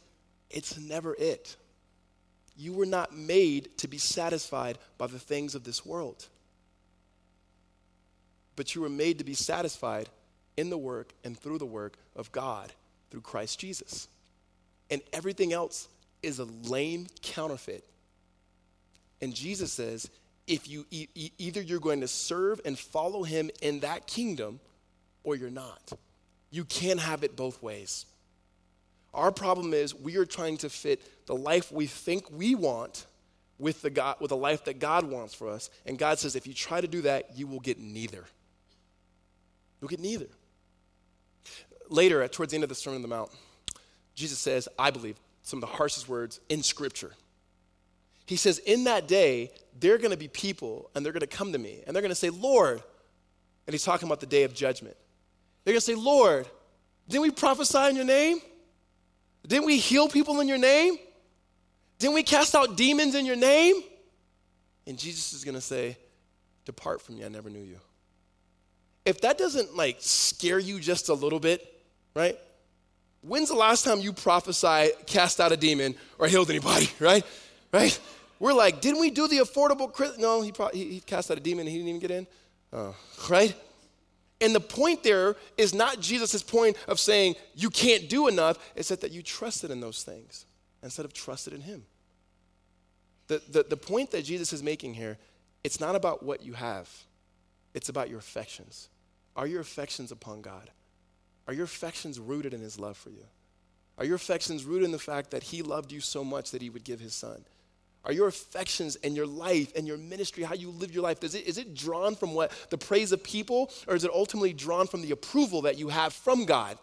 It's 0.50 0.78
never 0.78 1.16
it. 1.18 1.56
You 2.56 2.74
were 2.74 2.86
not 2.86 3.16
made 3.16 3.78
to 3.80 3.88
be 3.88 3.98
satisfied 3.98 4.78
by 4.98 5.08
the 5.08 5.20
things 5.20 5.56
of 5.56 5.64
this 5.64 5.86
world. 5.86 6.26
But 8.56 8.74
you 8.74 8.82
were 8.82 8.90
made 8.90 9.20
to 9.20 9.24
be 9.24 9.36
satisfied 9.36 10.10
in 10.58 10.72
the 10.72 10.78
work 10.78 11.14
and 11.24 11.38
through 11.38 11.60
the 11.60 11.66
work 11.66 11.98
of 12.16 12.32
God 12.32 12.74
through 13.12 13.22
Christ 13.22 13.60
Jesus. 13.60 14.08
And 14.90 15.02
everything 15.14 15.54
else 15.54 15.88
is 16.24 16.40
a 16.40 16.46
lame 16.46 17.08
counterfeit. 17.22 17.84
And 19.22 19.34
Jesus 19.34 19.74
says, 19.74 20.10
if 20.46 20.68
you 20.68 20.86
e- 20.92 21.08
e- 21.16 21.32
either 21.38 21.62
you're 21.62 21.80
going 21.80 22.02
to 22.02 22.08
serve 22.08 22.62
and 22.66 22.78
follow 22.78 23.24
him 23.24 23.50
in 23.62 23.82
that 23.82 24.08
kingdom 24.08 24.60
or 25.24 25.36
you're 25.36 25.50
not. 25.50 25.92
You 26.52 26.64
can't 26.64 27.00
have 27.00 27.24
it 27.24 27.36
both 27.36 27.62
ways. 27.62 28.06
Our 29.14 29.32
problem 29.32 29.74
is 29.74 29.94
we 29.94 30.18
are 30.18 30.26
trying 30.26 30.58
to 30.58 30.70
fit 30.70 31.02
the 31.26 31.36
life 31.36 31.72
we 31.72 31.88
think 31.88 32.30
we 32.32 32.56
want 32.56 33.06
with 33.60 33.82
the 33.82 33.90
God 33.90 34.18
with 34.22 34.30
the 34.30 34.38
life 34.38 34.66
that 34.66 34.80
God 34.80 35.04
wants 35.04 35.34
for 35.34 35.50
us. 35.50 35.70
And 35.86 35.98
God 35.98 36.20
says 36.20 36.36
if 36.36 36.48
you 36.48 36.54
try 36.54 36.80
to 36.80 36.88
do 36.88 37.02
that, 37.02 37.38
you 37.38 37.48
will 37.48 37.60
get 37.60 37.80
neither. 37.80 38.24
You'll 39.82 39.90
get 39.90 40.00
neither 40.00 40.28
later, 41.90 42.28
towards 42.28 42.52
the 42.52 42.58
end 42.58 42.64
of 42.64 42.70
the 42.70 42.76
Sermon 42.76 42.98
on 42.98 43.02
the 43.02 43.08
Mount, 43.08 43.32
Jesus 44.16 44.40
says, 44.40 44.68
I 44.78 44.92
believe, 44.92 45.18
some 45.44 45.58
of 45.58 45.70
the 45.70 45.76
harshest 45.76 46.10
words 46.10 46.40
in 46.50 46.64
Scripture. 46.64 47.12
He 48.28 48.36
says, 48.36 48.60
In 48.60 48.84
that 48.84 49.08
day, 49.08 49.52
they're 49.80 49.98
going 49.98 50.12
to 50.12 50.18
be 50.18 50.28
people, 50.28 50.92
and 50.94 51.04
they're 51.04 51.14
going 51.14 51.22
to 51.22 51.28
come 51.28 51.54
to 51.54 51.58
me, 51.58 51.82
and 51.88 51.96
they're 51.96 52.04
going 52.04 52.12
to 52.12 52.16
say, 52.16 52.30
Lord, 52.30 52.84
and 53.66 53.74
he's 53.74 53.84
talking 53.84 54.08
about 54.08 54.20
the 54.20 54.28
day 54.28 54.44
of 54.44 54.54
judgment. 54.54 54.96
They're 55.64 55.74
going 55.74 55.80
to 55.80 55.86
say, 55.86 55.96
Lord, 55.96 56.48
didn't 57.10 57.24
we 57.24 57.32
prophesy 57.32 57.90
in 57.90 57.96
your 57.96 58.06
name? 58.06 58.40
Didn't 59.48 59.66
we 59.66 59.78
heal 59.78 60.08
people 60.08 60.40
in 60.42 60.48
your 60.48 60.60
name? 60.60 60.98
Didn't 61.98 62.14
we 62.14 62.22
cast 62.22 62.54
out 62.54 62.78
demons 62.78 63.16
in 63.16 63.26
your 63.26 63.36
name? 63.36 63.82
And 64.86 65.00
Jesus 65.00 65.34
is 65.34 65.44
going 65.44 65.56
to 65.56 65.62
say, 65.62 65.98
Depart 66.66 67.02
from 67.02 67.16
me, 67.16 67.26
I 67.26 67.30
never 67.30 67.50
knew 67.50 67.64
you 67.64 67.80
if 69.08 69.22
that 69.22 69.38
doesn't 69.38 69.76
like 69.76 69.98
scare 70.00 70.60
you 70.60 70.82
just 70.82 71.08
a 71.08 71.14
little 71.14 71.40
bit, 71.40 71.66
right? 72.14 72.38
When's 73.22 73.48
the 73.48 73.56
last 73.56 73.86
time 73.86 74.02
you 74.02 74.12
prophesied, 74.12 74.90
cast 75.06 75.40
out 75.40 75.54
a 75.54 75.58
demon, 75.58 75.96
or 76.20 76.28
healed 76.28 76.50
anybody, 76.50 76.90
right? 77.00 77.26
Right? 77.72 77.98
We're 78.40 78.54
like, 78.54 78.82
didn't 78.82 79.00
we 79.00 79.10
do 79.10 79.28
the 79.28 79.38
affordable? 79.38 80.18
No, 80.18 80.42
he, 80.42 80.52
probably, 80.52 80.80
he, 80.80 80.94
he 80.96 81.00
cast 81.00 81.32
out 81.32 81.38
a 81.38 81.40
demon 81.40 81.62
and 81.62 81.70
he 81.70 81.78
didn't 81.78 81.90
even 81.90 82.02
get 82.02 82.12
in. 82.12 82.28
Oh, 82.74 82.96
right? 83.30 83.56
And 84.40 84.54
the 84.54 84.60
point 84.60 85.04
there 85.04 85.36
is 85.58 85.74
not 85.74 86.00
Jesus' 86.00 86.44
point 86.44 86.78
of 86.88 87.00
saying 87.00 87.36
you 87.56 87.70
can't 87.70 88.08
do 88.08 88.28
enough, 88.28 88.58
it's 88.76 88.90
that, 88.90 89.02
that 89.02 89.12
you 89.12 89.24
trusted 89.24 89.72
in 89.72 89.80
those 89.80 90.04
things 90.04 90.46
instead 90.84 91.06
of 91.06 91.14
trusted 91.14 91.54
in 91.54 91.62
Him. 91.62 91.86
The, 93.28 93.42
the, 93.50 93.64
the 93.64 93.78
point 93.78 94.12
that 94.12 94.24
Jesus 94.24 94.54
is 94.54 94.62
making 94.62 94.94
here, 94.94 95.18
it's 95.64 95.80
not 95.80 95.96
about 95.96 96.24
what 96.24 96.44
you 96.44 96.54
have, 96.54 96.90
it's 97.74 97.90
about 97.90 98.10
your 98.10 98.20
affections. 98.20 98.90
Are 99.36 99.48
your 99.48 99.62
affections 99.62 100.12
upon 100.12 100.42
God? 100.42 100.70
Are 101.48 101.54
your 101.54 101.66
affections 101.66 102.20
rooted 102.20 102.54
in 102.54 102.62
His 102.62 102.80
love 102.80 102.98
for 102.98 103.10
you? 103.10 103.26
Are 103.98 104.06
your 104.06 104.16
affections 104.16 104.66
rooted 104.66 104.86
in 104.86 104.92
the 104.92 105.00
fact 105.00 105.32
that 105.32 105.44
He 105.44 105.62
loved 105.64 105.92
you 105.92 106.00
so 106.00 106.24
much 106.24 106.52
that 106.52 106.62
He 106.62 106.70
would 106.70 106.84
give 106.84 107.00
His 107.00 107.16
Son? 107.16 107.44
Are 108.08 108.14
your 108.14 108.28
affections 108.28 108.96
and 109.04 109.18
your 109.18 109.28
life 109.28 109.74
and 109.76 109.86
your 109.86 109.98
ministry, 109.98 110.44
how 110.44 110.56
you 110.56 110.70
live 110.70 110.94
your 110.94 111.04
life, 111.04 111.22
is 111.26 111.36
it, 111.36 111.46
is 111.46 111.58
it 111.58 111.76
drawn 111.76 112.16
from 112.16 112.34
what 112.34 112.54
the 112.70 112.78
praise 112.78 113.12
of 113.12 113.22
people, 113.22 113.70
or 113.86 113.96
is 113.96 114.06
it 114.06 114.12
ultimately 114.14 114.54
drawn 114.54 114.88
from 114.88 115.02
the 115.02 115.12
approval 115.12 115.64
that 115.64 115.78
you 115.78 115.90
have 115.90 116.14
from 116.14 116.46
God? 116.46 116.78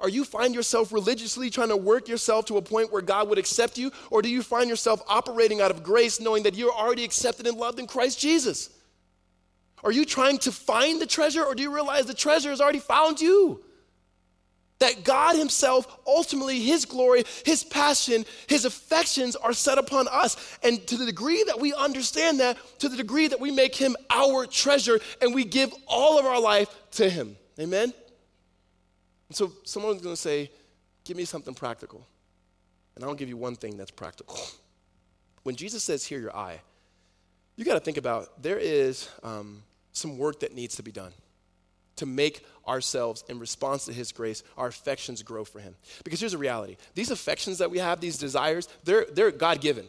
Are 0.00 0.08
you 0.08 0.24
find 0.24 0.52
yourself 0.52 0.92
religiously 0.92 1.48
trying 1.48 1.68
to 1.68 1.76
work 1.76 2.08
yourself 2.08 2.46
to 2.46 2.56
a 2.56 2.62
point 2.62 2.92
where 2.92 3.02
God 3.02 3.28
would 3.28 3.38
accept 3.38 3.78
you, 3.78 3.92
or 4.10 4.20
do 4.20 4.28
you 4.28 4.42
find 4.42 4.68
yourself 4.68 5.00
operating 5.06 5.60
out 5.60 5.70
of 5.70 5.84
grace, 5.84 6.18
knowing 6.20 6.42
that 6.42 6.56
you're 6.56 6.72
already 6.72 7.04
accepted 7.04 7.46
and 7.46 7.56
loved 7.56 7.78
in 7.78 7.86
Christ 7.86 8.18
Jesus? 8.18 8.70
Are 9.84 9.92
you 9.92 10.04
trying 10.04 10.38
to 10.38 10.50
find 10.50 11.00
the 11.00 11.06
treasure, 11.06 11.44
or 11.44 11.54
do 11.54 11.62
you 11.62 11.72
realize 11.72 12.06
the 12.06 12.14
treasure 12.14 12.50
has 12.50 12.60
already 12.60 12.80
found 12.80 13.20
you? 13.20 13.62
That 14.80 15.04
God 15.04 15.36
Himself, 15.36 15.86
ultimately 16.06 16.60
His 16.60 16.84
glory, 16.84 17.24
His 17.44 17.62
passion, 17.62 18.24
His 18.48 18.64
affections 18.64 19.36
are 19.36 19.52
set 19.52 19.78
upon 19.78 20.08
us. 20.08 20.58
And 20.62 20.84
to 20.88 20.96
the 20.96 21.06
degree 21.06 21.44
that 21.44 21.60
we 21.60 21.72
understand 21.72 22.40
that, 22.40 22.58
to 22.80 22.88
the 22.88 22.96
degree 22.96 23.28
that 23.28 23.38
we 23.38 23.50
make 23.50 23.76
Him 23.76 23.96
our 24.10 24.46
treasure 24.46 24.98
and 25.22 25.34
we 25.34 25.44
give 25.44 25.72
all 25.86 26.18
of 26.18 26.26
our 26.26 26.40
life 26.40 26.68
to 26.92 27.08
Him. 27.08 27.36
Amen? 27.58 27.94
And 29.28 29.36
so 29.36 29.52
someone's 29.64 30.02
gonna 30.02 30.16
say, 30.16 30.50
Give 31.04 31.16
me 31.16 31.24
something 31.24 31.54
practical. 31.54 32.06
And 32.94 33.04
I'll 33.04 33.14
give 33.14 33.28
you 33.28 33.36
one 33.36 33.56
thing 33.56 33.76
that's 33.76 33.92
practical. 33.92 34.38
When 35.42 35.56
Jesus 35.56 35.82
says, 35.82 36.04
Hear 36.04 36.20
your 36.20 36.36
eye, 36.36 36.60
you 37.56 37.64
gotta 37.64 37.80
think 37.80 37.96
about 37.96 38.42
there 38.42 38.58
is 38.58 39.08
um, 39.22 39.62
some 39.92 40.18
work 40.18 40.40
that 40.40 40.54
needs 40.54 40.76
to 40.76 40.82
be 40.82 40.92
done 40.92 41.12
to 42.00 42.06
make 42.06 42.44
ourselves 42.66 43.24
in 43.28 43.38
response 43.38 43.84
to 43.84 43.92
his 43.92 44.10
grace 44.10 44.42
our 44.56 44.68
affections 44.68 45.22
grow 45.22 45.44
for 45.44 45.60
him. 45.60 45.74
Because 46.02 46.18
here's 46.20 46.32
the 46.32 46.38
reality. 46.38 46.76
These 46.94 47.10
affections 47.10 47.58
that 47.58 47.70
we 47.70 47.78
have 47.78 48.00
these 48.00 48.16
desires 48.16 48.68
they're, 48.84 49.06
they're 49.12 49.30
god-given. 49.30 49.86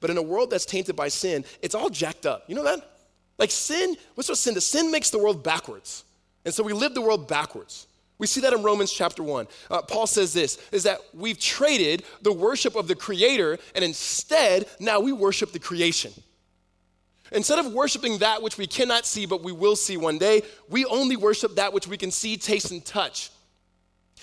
But 0.00 0.08
in 0.08 0.16
a 0.16 0.22
world 0.22 0.50
that's 0.50 0.64
tainted 0.64 0.96
by 0.96 1.08
sin 1.08 1.44
it's 1.60 1.74
all 1.74 1.90
jacked 1.90 2.24
up. 2.24 2.44
You 2.48 2.54
know 2.54 2.64
that? 2.64 2.80
Like 3.38 3.50
sin 3.50 3.94
what's 4.14 4.30
what 4.30 4.38
sin? 4.38 4.54
Does 4.54 4.64
sin 4.64 4.90
makes 4.90 5.10
the 5.10 5.18
world 5.18 5.44
backwards. 5.44 6.04
And 6.46 6.54
so 6.54 6.62
we 6.62 6.72
live 6.72 6.94
the 6.94 7.02
world 7.02 7.28
backwards. 7.28 7.86
We 8.16 8.26
see 8.26 8.40
that 8.40 8.54
in 8.54 8.62
romans 8.62 8.90
chapter 8.90 9.22
1 9.22 9.46
uh, 9.70 9.82
paul 9.82 10.06
says 10.06 10.32
this 10.32 10.58
is 10.72 10.84
that 10.84 11.00
we've 11.12 11.38
traded 11.38 12.04
the 12.22 12.32
worship 12.32 12.74
of 12.74 12.88
the 12.88 12.94
creator 12.94 13.58
and 13.74 13.84
instead 13.84 14.66
now 14.78 15.00
we 15.00 15.12
worship 15.12 15.52
the 15.52 15.58
creation 15.58 16.12
Instead 17.32 17.58
of 17.58 17.72
worshiping 17.72 18.18
that 18.18 18.42
which 18.42 18.58
we 18.58 18.66
cannot 18.66 19.06
see 19.06 19.26
but 19.26 19.42
we 19.42 19.52
will 19.52 19.76
see 19.76 19.96
one 19.96 20.18
day, 20.18 20.42
we 20.68 20.84
only 20.86 21.16
worship 21.16 21.56
that 21.56 21.72
which 21.72 21.86
we 21.86 21.96
can 21.96 22.10
see, 22.10 22.36
taste, 22.36 22.70
and 22.70 22.84
touch. 22.84 23.30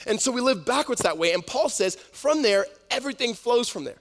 And 0.05 0.19
so 0.19 0.31
we 0.31 0.41
live 0.41 0.65
backwards 0.65 1.01
that 1.01 1.17
way. 1.17 1.33
And 1.33 1.45
Paul 1.45 1.69
says, 1.69 1.95
from 1.95 2.41
there, 2.41 2.65
everything 2.91 3.33
flows 3.33 3.69
from 3.69 3.83
there. 3.83 3.97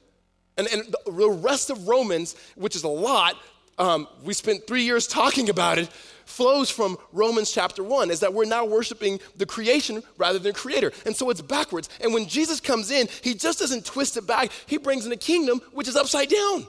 And, 0.58 0.66
and 0.68 0.94
the 1.06 1.30
rest 1.30 1.70
of 1.70 1.88
Romans, 1.88 2.34
which 2.54 2.76
is 2.76 2.84
a 2.84 2.88
lot, 2.88 3.36
um, 3.78 4.08
we 4.24 4.34
spent 4.34 4.66
three 4.66 4.82
years 4.82 5.06
talking 5.06 5.50
about 5.50 5.78
it, 5.78 5.88
flows 6.24 6.70
from 6.70 6.96
Romans 7.12 7.52
chapter 7.52 7.84
1, 7.84 8.10
is 8.10 8.20
that 8.20 8.32
we're 8.32 8.46
now 8.46 8.64
worshiping 8.64 9.20
the 9.36 9.46
creation 9.46 10.02
rather 10.16 10.38
than 10.38 10.54
creator. 10.54 10.92
And 11.04 11.14
so 11.14 11.30
it's 11.30 11.42
backwards. 11.42 11.88
And 12.00 12.12
when 12.12 12.26
Jesus 12.26 12.60
comes 12.60 12.90
in, 12.90 13.08
he 13.22 13.34
just 13.34 13.58
doesn't 13.58 13.84
twist 13.84 14.16
it 14.16 14.26
back, 14.26 14.50
he 14.66 14.78
brings 14.78 15.06
in 15.06 15.12
a 15.12 15.16
kingdom 15.16 15.60
which 15.72 15.88
is 15.88 15.96
upside 15.96 16.28
down. 16.28 16.66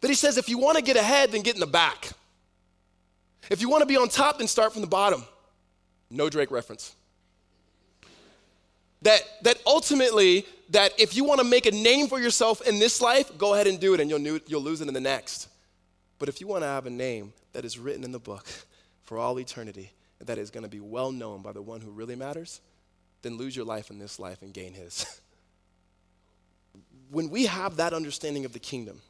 That 0.00 0.08
he 0.08 0.14
says, 0.14 0.36
if 0.36 0.48
you 0.48 0.58
want 0.58 0.76
to 0.76 0.82
get 0.82 0.96
ahead, 0.96 1.32
then 1.32 1.42
get 1.42 1.54
in 1.54 1.60
the 1.60 1.66
back. 1.66 2.10
If 3.50 3.60
you 3.60 3.68
want 3.68 3.82
to 3.82 3.86
be 3.86 3.96
on 3.96 4.08
top, 4.08 4.38
then 4.38 4.48
start 4.48 4.72
from 4.72 4.82
the 4.82 4.88
bottom. 4.88 5.24
No 6.10 6.28
Drake 6.28 6.50
reference. 6.50 6.94
That, 9.02 9.22
that 9.42 9.58
ultimately, 9.66 10.46
that 10.70 10.92
if 10.98 11.16
you 11.16 11.24
want 11.24 11.40
to 11.40 11.46
make 11.46 11.66
a 11.66 11.70
name 11.70 12.08
for 12.08 12.20
yourself 12.20 12.66
in 12.66 12.78
this 12.78 13.00
life, 13.00 13.36
go 13.38 13.54
ahead 13.54 13.66
and 13.66 13.78
do 13.78 13.94
it 13.94 14.00
and 14.00 14.10
you'll, 14.10 14.40
you'll 14.46 14.62
lose 14.62 14.80
it 14.80 14.88
in 14.88 14.94
the 14.94 15.00
next. 15.00 15.48
But 16.18 16.28
if 16.28 16.40
you 16.40 16.46
want 16.46 16.62
to 16.62 16.68
have 16.68 16.86
a 16.86 16.90
name 16.90 17.32
that 17.52 17.64
is 17.64 17.78
written 17.78 18.04
in 18.04 18.12
the 18.12 18.18
book 18.18 18.46
for 19.04 19.18
all 19.18 19.38
eternity, 19.38 19.92
that 20.20 20.38
is 20.38 20.50
going 20.50 20.64
to 20.64 20.70
be 20.70 20.80
well 20.80 21.12
known 21.12 21.42
by 21.42 21.52
the 21.52 21.62
one 21.62 21.80
who 21.80 21.90
really 21.90 22.16
matters, 22.16 22.60
then 23.22 23.36
lose 23.36 23.54
your 23.54 23.64
life 23.64 23.90
in 23.90 23.98
this 23.98 24.18
life 24.18 24.42
and 24.42 24.52
gain 24.52 24.72
his. 24.72 25.20
when 27.10 27.28
we 27.30 27.46
have 27.46 27.76
that 27.76 27.92
understanding 27.92 28.44
of 28.44 28.52
the 28.52 28.58
kingdom, 28.58 29.00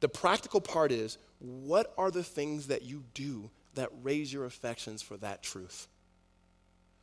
the 0.00 0.08
practical 0.08 0.60
part 0.60 0.92
is 0.92 1.18
what 1.38 1.94
are 1.96 2.10
the 2.10 2.22
things 2.22 2.66
that 2.66 2.82
you 2.82 3.04
do 3.14 3.50
that 3.74 3.88
raise 4.02 4.32
your 4.32 4.46
affections 4.46 5.02
for 5.02 5.16
that 5.18 5.42
truth? 5.42 5.88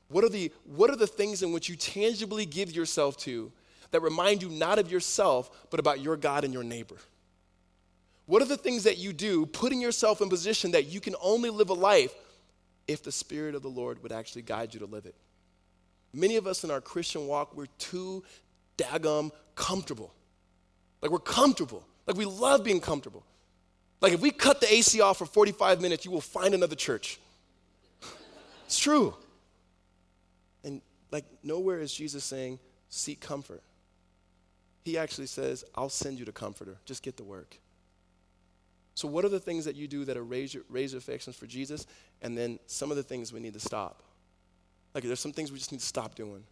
What 0.10 0.24
are 0.24 0.30
the, 0.30 0.52
what 0.64 0.90
are 0.90 0.96
the 0.96 1.08
things 1.08 1.44
in 1.44 1.52
which 1.52 1.70
you 1.70 1.76
tangibly 1.76 2.46
give 2.46 2.72
yourself 2.72 3.18
to 3.18 3.52
that 3.92 4.02
remind 4.02 4.42
you 4.42 4.50
not 4.50 4.80
of 4.80 4.92
yourself, 4.92 5.50
but 5.70 5.80
about 5.80 6.02
your 6.02 6.18
God 6.18 6.44
and 6.44 6.54
your 6.54 6.64
neighbor? 6.64 6.98
What 8.26 8.42
are 8.42 8.46
the 8.46 8.58
things 8.58 8.84
that 8.84 8.98
you 8.98 9.14
do, 9.14 9.46
putting 9.46 9.82
yourself 9.82 10.22
in 10.22 10.30
position 10.30 10.72
that 10.72 10.88
you 10.88 11.00
can 11.00 11.16
only 11.22 11.50
live 11.50 11.70
a 11.70 11.74
life 11.74 12.14
if 12.88 13.04
the 13.04 13.12
Spirit 13.12 13.56
of 13.56 13.62
the 13.62 13.70
Lord 13.70 14.04
would 14.04 14.12
actually 14.12 14.42
guide 14.42 14.74
you 14.74 14.82
to 14.82 14.86
live 14.86 15.06
it? 15.06 15.16
Many 16.14 16.36
of 16.36 16.48
us 16.48 16.64
in 16.64 16.72
our 16.72 16.82
Christian 16.82 17.28
walk, 17.28 17.56
we're 17.56 17.68
too 17.78 18.24
daggum 18.78 19.32
comfortable. 19.56 20.14
Like 21.02 21.12
we're 21.12 21.20
comfortable. 21.20 21.87
Like 22.08 22.18
we 22.18 22.26
love 22.26 22.64
being 22.64 22.80
comfortable. 22.80 23.24
Like 24.02 24.14
if 24.14 24.22
we 24.22 24.32
cut 24.32 24.62
the 24.62 24.74
AC 24.74 25.02
off 25.02 25.18
for 25.18 25.26
45 25.26 25.82
minutes, 25.82 26.06
you 26.06 26.12
will 26.12 26.22
find 26.22 26.54
another 26.54 26.76
church. 26.76 27.20
it's 28.66 28.80
true. 28.80 29.14
And 30.64 30.82
like 31.12 31.26
nowhere 31.44 31.80
is 31.80 31.94
Jesus 31.94 32.24
saying, 32.24 32.60
seek 32.90 33.20
comfort. 33.20 33.62
He 34.84 34.98
actually 34.98 35.28
says, 35.28 35.66
I'll 35.76 35.90
send 35.90 36.18
you 36.18 36.26
the 36.26 36.32
comforter. 36.32 36.78
Just 36.86 37.04
get 37.04 37.18
to 37.18 37.24
work. 37.24 37.60
So, 38.96 39.08
what 39.08 39.26
are 39.26 39.30
the 39.30 39.40
things 39.40 39.66
that 39.66 39.76
you 39.76 39.88
do 39.88 40.06
that 40.06 40.18
are 40.18 40.24
raise 40.24 40.54
your, 40.54 40.64
raise 40.70 40.94
your 40.94 41.00
affections 41.00 41.36
for 41.36 41.46
Jesus? 41.46 41.86
And 42.22 42.38
then 42.38 42.58
some 42.66 42.90
of 42.90 42.98
the 42.98 43.04
things 43.04 43.32
we 43.32 43.40
need 43.40 43.54
to 43.54 43.60
stop. 43.60 44.02
Like, 44.96 45.04
there's 45.04 45.20
some 45.20 45.34
things 45.34 45.52
we 45.52 45.60
just 45.60 45.72
need 45.72 45.82
to 45.82 45.86
stop 45.86 46.16
doing. 46.16 46.44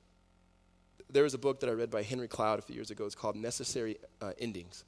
There 1.10 1.24
was 1.24 1.34
a 1.34 1.40
book 1.40 1.60
that 1.62 1.70
I 1.70 1.74
read 1.74 1.90
by 1.90 2.04
Henry 2.04 2.28
Cloud 2.28 2.60
a 2.60 2.62
few 2.62 2.76
years 2.76 2.92
ago. 2.92 3.06
It's 3.06 3.16
called 3.16 3.36
Necessary 3.36 3.98
uh, 4.22 4.34
Endings. 4.38 4.84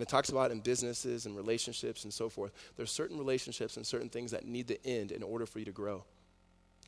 And 0.00 0.08
it 0.08 0.10
talks 0.10 0.30
about 0.30 0.50
in 0.50 0.60
businesses 0.60 1.26
and 1.26 1.36
relationships 1.36 2.04
and 2.04 2.14
so 2.14 2.30
forth, 2.30 2.52
there's 2.78 2.90
certain 2.90 3.18
relationships 3.18 3.76
and 3.76 3.86
certain 3.86 4.08
things 4.08 4.30
that 4.30 4.46
need 4.46 4.66
to 4.68 4.86
end 4.86 5.12
in 5.12 5.22
order 5.22 5.44
for 5.44 5.58
you 5.58 5.66
to 5.66 5.72
grow. 5.72 6.04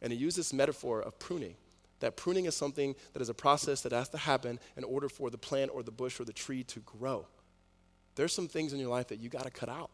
And 0.01 0.11
he 0.11 0.19
used 0.19 0.39
this 0.39 0.55
metaphor 0.55 1.03
of 1.03 1.19
pruning. 1.19 1.55
That 2.01 2.17
pruning 2.17 2.47
is 2.47 2.57
something 2.57 2.95
that 3.13 3.21
is 3.21 3.29
a 3.29 3.35
process 3.35 3.83
that 3.83 3.93
has 3.93 4.09
to 4.09 4.17
happen 4.17 4.59
in 4.79 4.85
order 4.85 5.11
for 5.11 5.29
the 5.29 5.37
plant 5.37 5.71
or 5.75 5.83
the 5.83 5.91
bush 5.91 6.21
or 6.21 6.25
the 6.25 6.33
tree 6.33 6.65
to 6.65 6.81
grow. 6.81 7.27
There's 8.15 8.33
some 8.33 8.49
things 8.49 8.73
in 8.73 8.81
your 8.81 8.89
life 8.89 9.09
that 9.09 9.21
you 9.21 9.29
got 9.29 9.45
to 9.45 9.51
cut 9.51 9.69
out. 9.69 9.91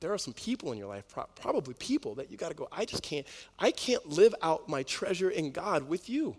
There 0.00 0.12
are 0.12 0.18
some 0.18 0.34
people 0.34 0.70
in 0.72 0.76
your 0.76 0.88
life, 0.88 1.08
pro- 1.08 1.24
probably 1.34 1.72
people 1.72 2.16
that 2.16 2.30
you 2.30 2.36
got 2.36 2.50
to 2.50 2.54
go, 2.54 2.68
I 2.70 2.84
just 2.84 3.02
can't, 3.02 3.26
I 3.58 3.70
can't 3.70 4.06
live 4.06 4.34
out 4.42 4.68
my 4.68 4.82
treasure 4.82 5.30
in 5.30 5.50
God 5.50 5.88
with 5.88 6.10
you. 6.10 6.36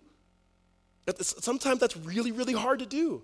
Sometimes 1.19 1.79
that's 1.79 1.97
really, 1.97 2.31
really 2.31 2.53
hard 2.53 2.77
to 2.77 2.85
do. 2.85 3.23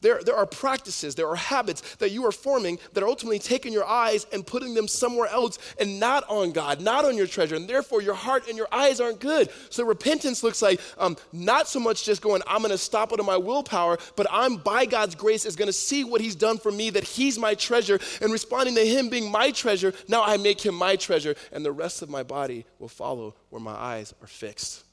There, 0.00 0.20
there 0.24 0.36
are 0.36 0.46
practices, 0.46 1.14
there 1.14 1.28
are 1.28 1.36
habits 1.36 1.96
that 1.96 2.10
you 2.10 2.26
are 2.26 2.32
forming 2.32 2.78
that 2.92 3.02
are 3.02 3.08
ultimately 3.08 3.38
taking 3.38 3.72
your 3.72 3.84
eyes 3.84 4.26
and 4.32 4.46
putting 4.46 4.74
them 4.74 4.88
somewhere 4.88 5.28
else 5.28 5.58
and 5.78 6.00
not 6.00 6.24
on 6.28 6.52
God, 6.52 6.80
not 6.80 7.04
on 7.04 7.16
your 7.16 7.26
treasure. 7.26 7.54
And 7.54 7.68
therefore, 7.68 8.02
your 8.02 8.14
heart 8.14 8.48
and 8.48 8.56
your 8.56 8.68
eyes 8.72 9.00
aren't 9.00 9.20
good. 9.20 9.50
So, 9.70 9.84
repentance 9.84 10.42
looks 10.42 10.62
like 10.62 10.80
um, 10.98 11.16
not 11.32 11.68
so 11.68 11.78
much 11.78 12.04
just 12.04 12.22
going, 12.22 12.42
I'm 12.46 12.58
going 12.58 12.70
to 12.70 12.78
stop 12.78 13.12
under 13.12 13.22
my 13.22 13.36
willpower, 13.36 13.98
but 14.16 14.26
I'm, 14.30 14.56
by 14.56 14.86
God's 14.86 15.14
grace, 15.14 15.44
is 15.44 15.56
going 15.56 15.68
to 15.68 15.72
see 15.72 16.04
what 16.04 16.20
He's 16.20 16.34
done 16.34 16.58
for 16.58 16.72
me, 16.72 16.90
that 16.90 17.04
He's 17.04 17.38
my 17.38 17.54
treasure, 17.54 18.00
and 18.20 18.32
responding 18.32 18.74
to 18.74 18.84
Him 18.84 19.08
being 19.08 19.30
my 19.30 19.50
treasure, 19.50 19.92
now 20.08 20.22
I 20.22 20.36
make 20.36 20.64
Him 20.64 20.74
my 20.74 20.96
treasure, 20.96 21.34
and 21.52 21.64
the 21.64 21.72
rest 21.72 22.02
of 22.02 22.10
my 22.10 22.22
body 22.22 22.64
will 22.78 22.88
follow 22.88 23.34
where 23.50 23.60
my 23.60 23.74
eyes 23.74 24.14
are 24.22 24.26
fixed. 24.26 24.84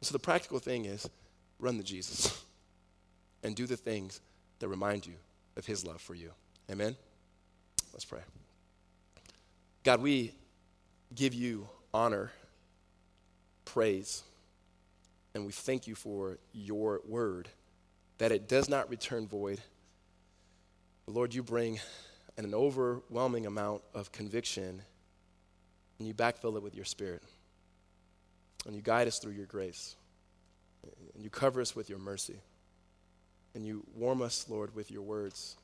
So, 0.00 0.12
the 0.12 0.18
practical 0.18 0.58
thing 0.58 0.84
is 0.84 1.08
run 1.58 1.78
to 1.78 1.82
Jesus 1.82 2.43
and 3.44 3.54
do 3.54 3.66
the 3.66 3.76
things 3.76 4.20
that 4.58 4.68
remind 4.68 5.06
you 5.06 5.14
of 5.56 5.66
His 5.66 5.86
love 5.86 6.00
for 6.00 6.14
you. 6.14 6.32
Amen? 6.70 6.96
Let's 7.92 8.04
pray. 8.04 8.22
God, 9.84 10.00
we 10.00 10.32
give 11.14 11.34
you 11.34 11.68
honor, 11.92 12.32
praise, 13.64 14.24
And 15.34 15.44
we 15.44 15.52
thank 15.52 15.86
you 15.86 15.94
for 15.94 16.38
your 16.52 17.00
word, 17.06 17.48
that 18.18 18.30
it 18.30 18.48
does 18.48 18.68
not 18.68 18.88
return 18.88 19.26
void. 19.26 19.60
Lord, 21.06 21.34
you 21.34 21.42
bring 21.42 21.80
an 22.36 22.54
overwhelming 22.54 23.46
amount 23.46 23.82
of 23.94 24.12
conviction, 24.12 24.82
and 25.98 26.08
you 26.08 26.14
backfill 26.14 26.56
it 26.56 26.62
with 26.62 26.74
your 26.74 26.84
spirit. 26.84 27.22
And 28.66 28.74
you 28.74 28.80
guide 28.80 29.08
us 29.08 29.18
through 29.18 29.32
your 29.32 29.46
grace. 29.46 29.96
And 31.14 31.22
you 31.22 31.30
cover 31.30 31.60
us 31.60 31.74
with 31.74 31.90
your 31.90 31.98
mercy. 31.98 32.40
And 33.54 33.64
you 33.64 33.84
warm 33.94 34.20
us, 34.22 34.46
Lord, 34.48 34.74
with 34.74 34.90
your 34.90 35.02
words. 35.02 35.56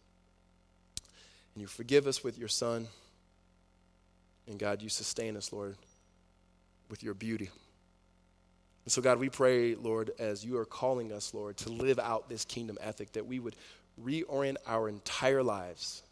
And 1.55 1.63
you 1.63 1.67
forgive 1.67 2.07
us 2.07 2.23
with 2.23 2.39
your 2.39 2.49
Son. 2.49 2.87
And 4.47 4.59
God, 4.59 4.83
you 4.83 4.89
sustain 4.89 5.37
us, 5.37 5.53
Lord, 5.53 5.77
with 6.89 7.03
your 7.03 7.15
beauty. 7.15 7.51
And 8.85 8.93
so, 8.93 9.03
God, 9.03 9.19
we 9.19 9.29
pray, 9.29 9.75
Lord, 9.75 10.13
as 10.19 10.45
you 10.45 10.57
are 10.59 10.65
calling 10.65 11.13
us, 11.13 11.35
Lord, 11.35 11.57
to 11.59 11.69
live 11.71 11.99
out 11.99 12.29
this 12.29 12.45
kingdom 12.45 12.79
ethic, 12.81 13.13
that 13.13 13.27
we 13.27 13.39
would 13.39 13.57
reorient 14.03 14.57
our 14.67 14.89
entire 14.89 15.43
lives 15.43 16.03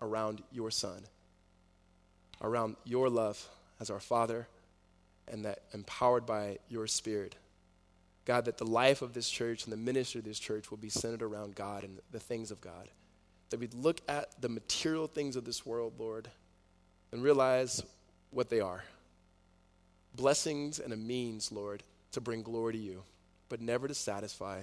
around 0.00 0.42
your 0.50 0.70
Son, 0.70 1.02
around 2.40 2.76
your 2.84 3.08
love 3.08 3.44
as 3.80 3.90
our 3.90 4.00
Father, 4.00 4.46
and 5.28 5.44
that 5.44 5.60
empowered 5.74 6.24
by 6.24 6.58
your 6.68 6.86
Spirit. 6.86 7.34
God, 8.26 8.44
that 8.44 8.58
the 8.58 8.66
life 8.66 9.00
of 9.00 9.14
this 9.14 9.30
church 9.30 9.64
and 9.64 9.72
the 9.72 9.78
ministry 9.78 10.18
of 10.18 10.24
this 10.24 10.38
church 10.38 10.70
will 10.70 10.78
be 10.78 10.90
centered 10.90 11.22
around 11.22 11.54
God 11.54 11.84
and 11.84 11.98
the 12.10 12.20
things 12.20 12.50
of 12.50 12.60
God. 12.60 12.88
That 13.50 13.60
we'd 13.60 13.72
look 13.72 14.00
at 14.08 14.40
the 14.42 14.48
material 14.48 15.06
things 15.06 15.36
of 15.36 15.44
this 15.44 15.64
world, 15.64 15.94
Lord, 15.98 16.28
and 17.12 17.22
realize 17.22 17.82
what 18.30 18.50
they 18.50 18.60
are 18.60 18.82
blessings 20.16 20.78
and 20.78 20.92
a 20.92 20.96
means, 20.96 21.52
Lord, 21.52 21.82
to 22.12 22.20
bring 22.20 22.42
glory 22.42 22.72
to 22.72 22.78
you, 22.78 23.02
but 23.48 23.60
never 23.60 23.86
to 23.86 23.94
satisfy, 23.94 24.62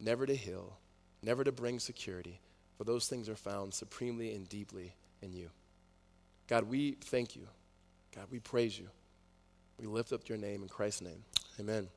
never 0.00 0.26
to 0.26 0.34
heal, 0.34 0.76
never 1.22 1.44
to 1.44 1.52
bring 1.52 1.78
security, 1.78 2.40
for 2.76 2.84
those 2.84 3.06
things 3.06 3.28
are 3.28 3.36
found 3.36 3.72
supremely 3.72 4.34
and 4.34 4.48
deeply 4.48 4.92
in 5.22 5.32
you. 5.32 5.48
God, 6.48 6.64
we 6.64 6.92
thank 7.00 7.36
you. 7.36 7.46
God, 8.14 8.26
we 8.30 8.40
praise 8.40 8.78
you. 8.78 8.88
We 9.78 9.86
lift 9.86 10.12
up 10.12 10.28
your 10.28 10.38
name 10.38 10.62
in 10.62 10.68
Christ's 10.68 11.02
name. 11.02 11.22
Amen. 11.58 11.88